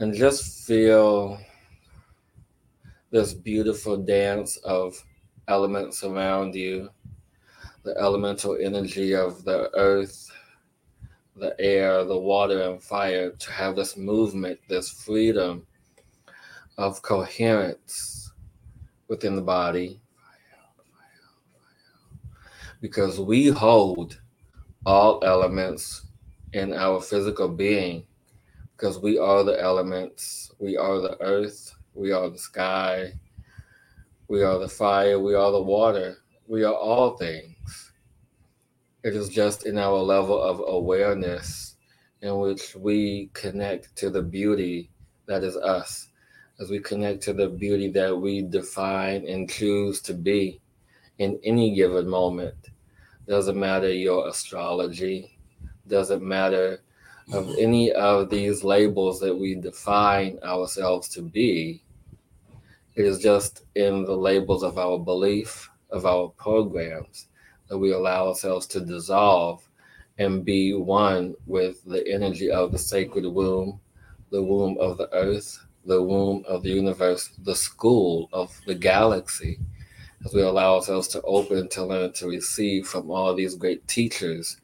And 0.00 0.12
just 0.12 0.66
feel 0.66 1.38
this 3.10 3.32
beautiful 3.32 3.96
dance 3.96 4.56
of 4.58 5.00
elements 5.46 6.02
around 6.02 6.56
you, 6.56 6.90
the 7.84 7.96
elemental 7.98 8.58
energy 8.60 9.14
of 9.14 9.44
the 9.44 9.70
earth, 9.74 10.28
the 11.36 11.54
air, 11.60 12.04
the 12.04 12.18
water, 12.18 12.62
and 12.62 12.82
fire 12.82 13.30
to 13.30 13.52
have 13.52 13.76
this 13.76 13.96
movement, 13.96 14.58
this 14.68 14.90
freedom 14.90 15.64
of 16.78 17.00
coherence 17.02 18.32
within 19.06 19.36
the 19.36 19.42
body. 19.42 20.00
Because 22.80 23.18
we 23.18 23.48
hold 23.48 24.20
all 24.86 25.20
elements 25.24 26.06
in 26.52 26.72
our 26.72 27.00
physical 27.00 27.48
being, 27.48 28.06
because 28.76 28.98
we 28.98 29.18
are 29.18 29.42
the 29.42 29.60
elements, 29.60 30.52
we 30.58 30.76
are 30.76 31.00
the 31.00 31.20
earth, 31.20 31.74
we 31.94 32.12
are 32.12 32.30
the 32.30 32.38
sky, 32.38 33.12
we 34.28 34.42
are 34.42 34.58
the 34.58 34.68
fire, 34.68 35.18
we 35.18 35.34
are 35.34 35.50
the 35.50 35.62
water, 35.62 36.18
we 36.46 36.62
are 36.62 36.74
all 36.74 37.16
things. 37.16 37.92
It 39.02 39.16
is 39.16 39.28
just 39.28 39.66
in 39.66 39.78
our 39.78 39.98
level 39.98 40.40
of 40.40 40.62
awareness 40.66 41.76
in 42.22 42.38
which 42.38 42.76
we 42.76 43.30
connect 43.32 43.96
to 43.96 44.10
the 44.10 44.22
beauty 44.22 44.90
that 45.26 45.42
is 45.42 45.56
us, 45.56 46.08
as 46.60 46.70
we 46.70 46.78
connect 46.78 47.22
to 47.24 47.32
the 47.32 47.48
beauty 47.48 47.88
that 47.90 48.16
we 48.16 48.42
define 48.42 49.26
and 49.26 49.50
choose 49.50 50.00
to 50.02 50.14
be 50.14 50.60
in 51.18 51.38
any 51.44 51.74
given 51.74 52.08
moment. 52.08 52.70
Doesn't 53.26 53.58
matter 53.58 53.92
your 53.92 54.28
astrology, 54.28 55.38
doesn't 55.86 56.22
matter 56.22 56.80
of 57.32 57.54
any 57.58 57.92
of 57.92 58.30
these 58.30 58.64
labels 58.64 59.20
that 59.20 59.36
we 59.36 59.54
define 59.54 60.38
ourselves 60.42 61.08
to 61.10 61.22
be. 61.22 61.82
It 62.94 63.04
is 63.04 63.18
just 63.18 63.64
in 63.74 64.04
the 64.04 64.16
labels 64.16 64.62
of 64.62 64.78
our 64.78 64.98
belief, 64.98 65.70
of 65.90 66.06
our 66.06 66.28
programs, 66.28 67.28
that 67.68 67.78
we 67.78 67.92
allow 67.92 68.28
ourselves 68.28 68.66
to 68.68 68.80
dissolve 68.80 69.68
and 70.18 70.44
be 70.44 70.72
one 70.74 71.34
with 71.46 71.84
the 71.84 72.06
energy 72.08 72.50
of 72.50 72.72
the 72.72 72.78
sacred 72.78 73.26
womb, 73.26 73.78
the 74.30 74.42
womb 74.42 74.76
of 74.80 74.96
the 74.96 75.12
earth, 75.12 75.64
the 75.84 76.02
womb 76.02 76.44
of 76.48 76.62
the 76.62 76.70
universe, 76.70 77.30
the 77.44 77.54
school 77.54 78.28
of 78.32 78.58
the 78.66 78.74
galaxy, 78.74 79.58
as 80.24 80.34
we 80.34 80.42
allow 80.42 80.76
ourselves 80.76 81.08
to 81.08 81.22
open, 81.22 81.68
to 81.70 81.84
learn, 81.84 82.12
to 82.14 82.28
receive 82.28 82.86
from 82.86 83.10
all 83.10 83.34
these 83.34 83.54
great 83.54 83.86
teachers 83.86 84.56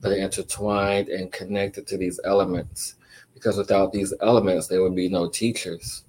that 0.00 0.12
are 0.12 0.16
intertwined 0.16 1.08
and 1.08 1.32
connected 1.32 1.86
to 1.86 1.96
these 1.96 2.20
elements. 2.24 2.96
Because 3.32 3.56
without 3.56 3.92
these 3.92 4.14
elements, 4.20 4.66
there 4.66 4.82
would 4.82 4.94
be 4.94 5.08
no 5.08 5.28
teachers. 5.28 6.04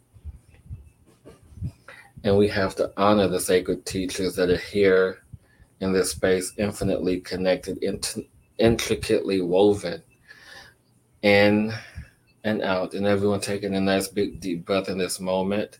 And 2.24 2.38
we 2.38 2.48
have 2.48 2.76
to 2.78 2.92
honor 2.98 3.28
the 3.28 3.40
sacred 3.40 3.86
teachers 3.86 4.36
that 4.36 4.50
are 4.50 4.58
here 4.58 5.24
in 5.80 5.92
this 5.92 6.12
space, 6.12 6.54
infinitely 6.58 7.20
connected, 7.20 7.78
int- 7.84 8.28
intricately 8.58 9.42
woven 9.42 10.02
in 11.22 11.74
and 12.44 12.62
out. 12.62 12.94
And 12.94 13.06
everyone 13.06 13.42
taking 13.42 13.76
a 13.76 13.82
nice 13.82 14.08
big 14.08 14.40
deep 14.40 14.66
breath 14.66 14.90
in 14.90 14.98
this 14.98 15.20
moment. 15.20 15.80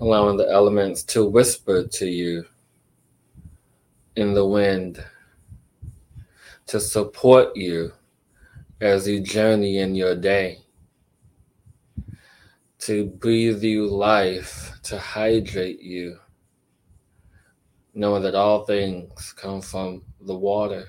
Allowing 0.00 0.36
the 0.36 0.48
elements 0.50 1.02
to 1.04 1.26
whisper 1.26 1.86
to 1.86 2.06
you 2.06 2.44
in 4.16 4.34
the 4.34 4.46
wind 4.46 5.04
to 6.70 6.78
support 6.78 7.56
you 7.56 7.92
as 8.80 9.08
you 9.08 9.20
journey 9.20 9.78
in 9.78 9.94
your 9.96 10.14
day, 10.14 10.58
to 12.78 13.06
breathe 13.06 13.62
you 13.64 13.86
life, 13.88 14.78
to 14.84 14.96
hydrate 14.96 15.80
you, 15.80 16.16
knowing 17.92 18.22
that 18.22 18.36
all 18.36 18.64
things 18.64 19.32
come 19.32 19.60
from 19.60 20.02
the 20.20 20.36
water, 20.36 20.88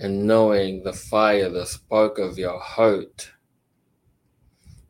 and 0.00 0.26
knowing 0.26 0.82
the 0.82 0.94
fire, 0.94 1.50
the 1.50 1.66
spark 1.66 2.18
of 2.18 2.38
your 2.38 2.58
heart 2.58 3.30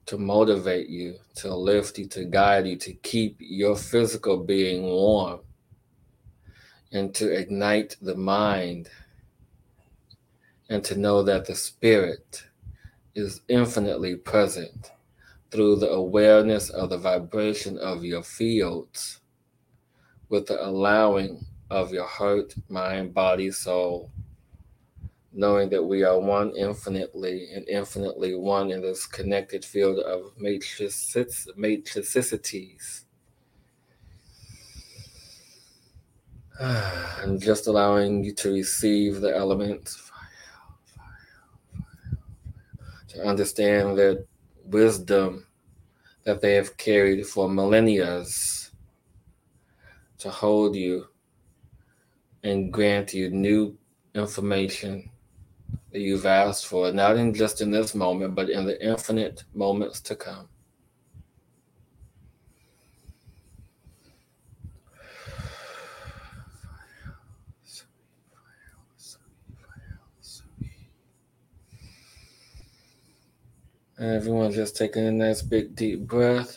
to 0.06 0.16
motivate 0.16 0.88
you, 0.88 1.16
to 1.34 1.52
lift 1.52 1.98
you, 1.98 2.06
to 2.06 2.24
guide 2.24 2.66
you, 2.66 2.76
to 2.76 2.92
keep 2.94 3.36
your 3.40 3.74
physical 3.74 4.38
being 4.38 4.84
warm, 4.84 5.40
and 6.92 7.12
to 7.12 7.28
ignite 7.32 7.96
the 8.00 8.14
mind 8.14 8.88
and 10.68 10.84
to 10.84 10.96
know 10.96 11.24
that 11.24 11.44
the 11.46 11.56
Spirit 11.56 12.44
is 13.16 13.40
infinitely 13.48 14.14
present 14.14 14.92
through 15.50 15.74
the 15.74 15.90
awareness 15.90 16.70
of 16.70 16.90
the 16.90 16.98
vibration 16.98 17.76
of 17.78 18.04
your 18.04 18.22
fields 18.22 19.20
with 20.28 20.46
the 20.46 20.64
allowing 20.64 21.44
of 21.68 21.92
your 21.92 22.06
heart, 22.06 22.54
mind, 22.68 23.12
body, 23.12 23.50
soul, 23.50 24.12
knowing 25.32 25.68
that 25.70 25.82
we 25.82 26.02
are 26.02 26.18
one 26.18 26.54
infinitely 26.56 27.48
and 27.54 27.68
infinitely 27.68 28.34
one 28.34 28.70
in 28.70 28.80
this 28.82 29.06
connected 29.06 29.64
field 29.64 29.98
of 30.00 30.32
matrices, 30.36 31.48
matricities. 31.56 33.04
And 37.22 37.40
just 37.40 37.66
allowing 37.66 38.24
you 38.24 38.34
to 38.36 38.52
receive 38.52 39.20
the 39.20 39.36
elements 39.36 40.10
to 43.08 43.22
understand 43.26 43.98
that 43.98 44.26
wisdom 44.64 45.46
that 46.24 46.40
they 46.40 46.54
have 46.54 46.76
carried 46.76 47.26
for 47.26 47.48
millennia 47.48 48.24
to 50.18 50.30
hold 50.30 50.76
you 50.76 51.08
and 52.42 52.72
grant 52.72 53.12
you 53.12 53.30
new 53.30 53.76
information 54.14 55.10
that 55.92 56.00
you've 56.00 56.26
asked 56.26 56.66
for, 56.66 56.92
not 56.92 57.16
in 57.16 57.34
just 57.34 57.60
in 57.60 57.70
this 57.70 57.94
moment, 57.94 58.34
but 58.34 58.48
in 58.48 58.64
the 58.64 58.84
infinite 58.84 59.44
moments 59.54 60.00
to 60.00 60.14
come. 60.14 60.48
Everyone 73.98 74.50
just 74.50 74.78
taking 74.78 75.06
a 75.06 75.12
nice 75.12 75.42
big 75.42 75.76
deep 75.76 76.06
breath. 76.06 76.56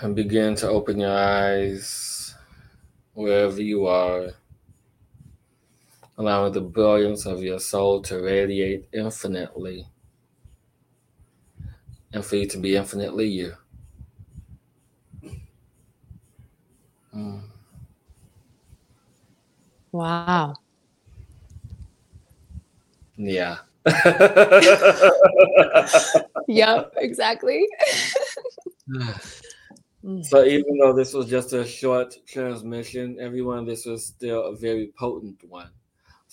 And 0.00 0.14
begin 0.14 0.54
to 0.56 0.68
open 0.68 1.00
your 1.00 1.16
eyes 1.16 2.34
wherever 3.14 3.60
you 3.60 3.86
are, 3.86 4.30
allowing 6.18 6.52
the 6.52 6.60
brilliance 6.60 7.26
of 7.26 7.42
your 7.42 7.58
soul 7.58 8.00
to 8.02 8.20
radiate 8.20 8.88
infinitely 8.92 9.86
and 12.12 12.24
for 12.24 12.36
you 12.36 12.46
to 12.46 12.58
be 12.58 12.76
infinitely 12.76 13.26
you. 13.26 13.52
Mm. 17.14 17.42
Wow. 19.92 20.54
Yeah. 23.16 23.58
yep, 26.48 26.92
exactly. 26.96 27.68
so 30.22 30.44
even 30.44 30.78
though 30.78 30.92
this 30.92 31.12
was 31.14 31.28
just 31.28 31.52
a 31.52 31.64
short 31.64 32.16
transmission, 32.26 33.16
everyone, 33.20 33.64
this 33.64 33.86
was 33.86 34.06
still 34.06 34.44
a 34.44 34.56
very 34.56 34.92
potent 34.98 35.42
one. 35.48 35.70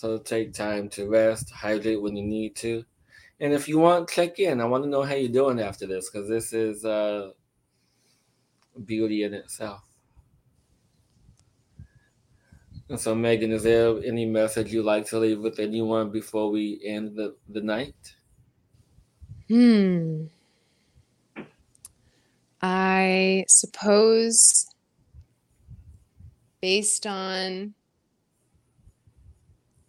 So 0.03 0.17
take 0.17 0.51
time 0.51 0.89
to 0.89 1.07
rest, 1.07 1.49
hydrate 1.49 2.01
when 2.01 2.17
you 2.17 2.25
need 2.25 2.57
to. 2.57 2.83
And 3.39 3.53
if 3.53 3.69
you 3.69 3.79
want, 3.79 4.09
check 4.09 4.37
in. 4.37 4.59
I 4.59 4.65
want 4.65 4.83
to 4.83 4.89
know 4.89 5.03
how 5.03 5.15
you're 5.15 5.31
doing 5.31 5.61
after 5.61 5.87
this 5.87 6.09
because 6.09 6.27
this 6.27 6.51
is 6.51 6.83
uh, 6.83 7.31
beauty 8.83 9.23
in 9.23 9.33
itself. 9.33 9.79
And 12.89 12.99
so, 12.99 13.15
Megan, 13.15 13.53
is 13.53 13.63
there 13.63 13.97
any 14.03 14.25
message 14.25 14.73
you'd 14.73 14.83
like 14.83 15.05
to 15.05 15.19
leave 15.19 15.39
with 15.39 15.57
anyone 15.57 16.11
before 16.11 16.51
we 16.51 16.81
end 16.83 17.15
the, 17.15 17.37
the 17.47 17.61
night? 17.61 18.15
Hmm. 19.47 20.25
I 22.61 23.45
suppose, 23.47 24.67
based 26.59 27.07
on 27.07 27.75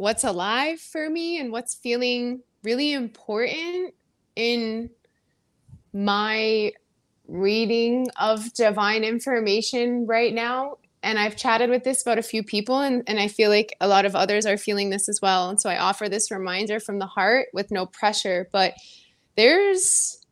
what's 0.04 0.22
alive 0.22 0.78
for 0.78 1.08
me 1.08 1.40
and 1.40 1.50
what's 1.50 1.74
feeling 1.74 2.42
really 2.62 2.92
important 2.92 3.94
in 4.36 4.90
my 5.94 6.70
reading 7.26 8.06
of 8.20 8.52
divine 8.52 9.02
information 9.02 10.06
right 10.06 10.34
now 10.34 10.76
and 11.02 11.18
I've 11.18 11.36
chatted 11.36 11.68
with 11.68 11.84
this 11.84 12.00
about 12.00 12.18
a 12.18 12.22
few 12.22 12.42
people, 12.42 12.80
and, 12.80 13.02
and 13.06 13.20
I 13.20 13.28
feel 13.28 13.50
like 13.50 13.76
a 13.78 13.86
lot 13.86 14.06
of 14.06 14.16
others 14.16 14.46
are 14.46 14.56
feeling 14.56 14.88
this 14.88 15.06
as 15.06 15.20
well. 15.20 15.50
And 15.50 15.60
so 15.60 15.68
I 15.68 15.76
offer 15.76 16.08
this 16.08 16.30
reminder 16.30 16.80
from 16.80 16.98
the 16.98 17.06
heart 17.06 17.48
with 17.52 17.70
no 17.70 17.84
pressure. 17.84 18.48
But 18.52 18.72
there's 19.36 20.24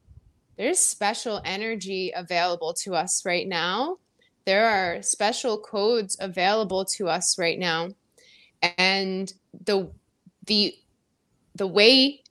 there's 0.56 0.78
special 0.78 1.42
energy 1.44 2.10
available 2.16 2.72
to 2.84 2.94
us 2.94 3.26
right 3.26 3.46
now. 3.46 3.98
There 4.46 4.66
are 4.66 5.02
special 5.02 5.58
codes 5.58 6.16
available 6.18 6.86
to 6.96 7.06
us 7.06 7.38
right 7.38 7.58
now. 7.58 7.90
And 8.78 9.32
the 9.64 9.90
the 10.46 10.74
the 11.54 11.66
way 11.66 12.22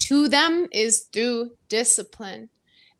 to 0.00 0.28
them 0.28 0.68
is 0.72 1.06
through 1.12 1.52
discipline. 1.68 2.48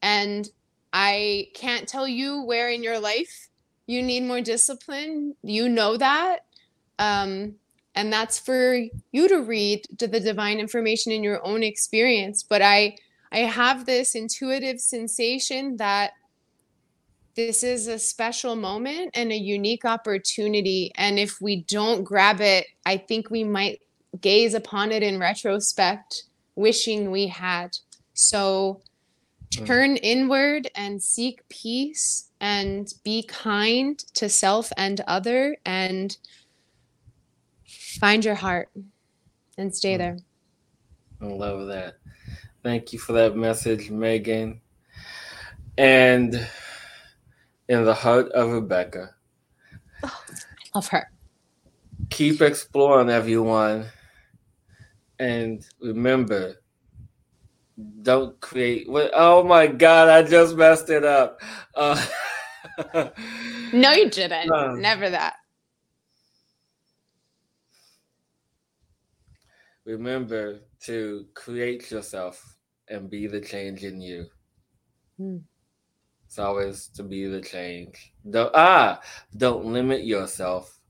And 0.01 0.49
I 0.93 1.49
can't 1.55 1.89
tell 1.89 2.07
you 2.07 2.43
where 2.43 2.71
in 2.71 2.83
your 2.83 2.99
life 2.99 3.49
you 3.87 4.03
need 4.03 4.23
more 4.23 4.41
discipline. 4.41 5.35
You 5.43 5.69
know 5.69 5.97
that. 5.97 6.41
Um, 6.99 7.57
and 7.95 8.13
that's 8.13 8.39
for 8.39 8.81
you 9.13 9.29
to 9.29 9.43
read 9.43 9.87
to 9.99 10.07
the 10.07 10.21
divine 10.21 10.59
information 10.59 11.13
in 11.13 11.23
your 11.23 11.45
own 11.47 11.63
experience. 11.63 12.43
But 12.43 12.63
I 12.63 12.97
I 13.33 13.39
have 13.39 13.85
this 13.85 14.15
intuitive 14.15 14.81
sensation 14.81 15.77
that 15.79 16.13
this 17.35 17.63
is 17.63 17.89
a 17.89 17.99
special 17.99 18.55
moment 18.55 19.11
and 19.15 19.33
a 19.33 19.37
unique 19.37 19.85
opportunity. 19.85 20.93
And 20.95 21.19
if 21.19 21.41
we 21.41 21.63
don't 21.63 22.05
grab 22.05 22.41
it, 22.41 22.67
I 22.87 22.97
think 22.97 23.31
we 23.31 23.45
might 23.45 23.81
gaze 24.21 24.55
upon 24.55 24.93
it 24.93 25.03
in 25.03 25.19
retrospect, 25.19 26.25
wishing 26.55 27.11
we 27.11 27.27
had. 27.27 27.77
So 28.13 28.83
hmm. 29.57 29.65
turn 29.65 29.97
inward 29.97 30.71
and 30.77 31.03
seek 31.03 31.49
peace 31.49 32.31
and 32.41 32.93
be 33.05 33.25
kind 33.25 33.99
to 34.15 34.29
self 34.29 34.73
and 34.77 35.01
other 35.09 35.57
and 35.65 36.17
find 37.99 38.25
your 38.25 38.37
heart 38.37 38.71
and 39.59 39.75
stay 39.75 39.95
hmm. 39.95 39.99
there. 39.99 40.19
I 41.21 41.27
love 41.27 41.67
that. 41.67 41.95
Thank 42.63 42.93
you 42.93 42.99
for 42.99 43.13
that 43.15 43.37
message, 43.37 43.91
Megan. 43.91 44.61
And 45.77 46.47
in 47.69 47.85
the 47.85 47.95
heart 47.95 48.31
of 48.33 48.51
Rebecca. 48.51 49.15
Oh, 50.03 50.23
I 50.29 50.35
love 50.75 50.89
her. 50.89 51.11
Keep 52.11 52.43
exploring, 52.43 53.11
everyone. 53.11 53.87
And 55.19 55.65
remember, 55.81 56.57
don't 58.03 58.41
create. 58.41 58.87
Oh 58.89 59.43
my 59.45 59.67
God, 59.67 60.09
I 60.09 60.23
just 60.23 60.57
messed 60.57 60.91
it 60.91 61.05
up. 61.05 61.41
Uh, 61.75 62.05
no, 63.73 63.93
you 63.93 64.11
didn't. 64.11 64.51
Um, 64.51 64.81
Never 64.81 65.11
that. 65.11 65.35
Remember 69.85 70.61
to 70.85 71.27
create 71.35 71.91
yourself 71.91 72.57
and 72.89 73.11
be 73.11 73.27
the 73.27 73.41
change 73.41 73.85
in 73.85 74.01
you. 74.01 74.27
Hmm. 75.19 75.39
It's 76.35 76.41
always 76.41 76.89
to 76.97 77.05
be 77.05 77.27
the 77.29 77.41
change. 77.41 78.13
Don't, 78.29 78.51
ah, 78.55 79.01
don't 79.37 79.67
limit 79.67 80.03
yourself 80.05 80.81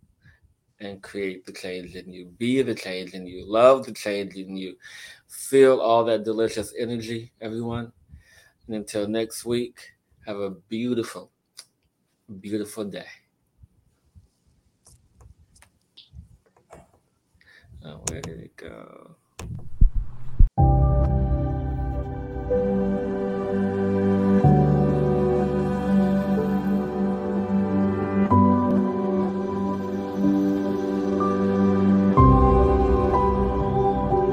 and 0.80 1.02
create 1.02 1.44
the 1.44 1.52
change 1.52 1.96
in 1.96 2.10
you. 2.10 2.32
Be 2.38 2.62
the 2.62 2.74
change 2.74 3.12
in 3.12 3.26
you. 3.26 3.44
Love 3.46 3.84
the 3.84 3.92
change 3.92 4.36
in 4.36 4.56
you. 4.56 4.78
Feel 5.28 5.80
all 5.80 6.02
that 6.04 6.24
delicious 6.24 6.72
energy, 6.78 7.30
everyone. 7.42 7.92
And 8.66 8.76
until 8.76 9.06
next 9.06 9.44
week, 9.44 9.92
have 10.26 10.38
a 10.38 10.48
beautiful, 10.48 11.30
beautiful 12.40 12.86
day. 12.86 13.04
Oh, 17.84 18.00
where 18.08 18.22
did 18.22 18.40
it 18.40 18.56
go? 18.56 19.14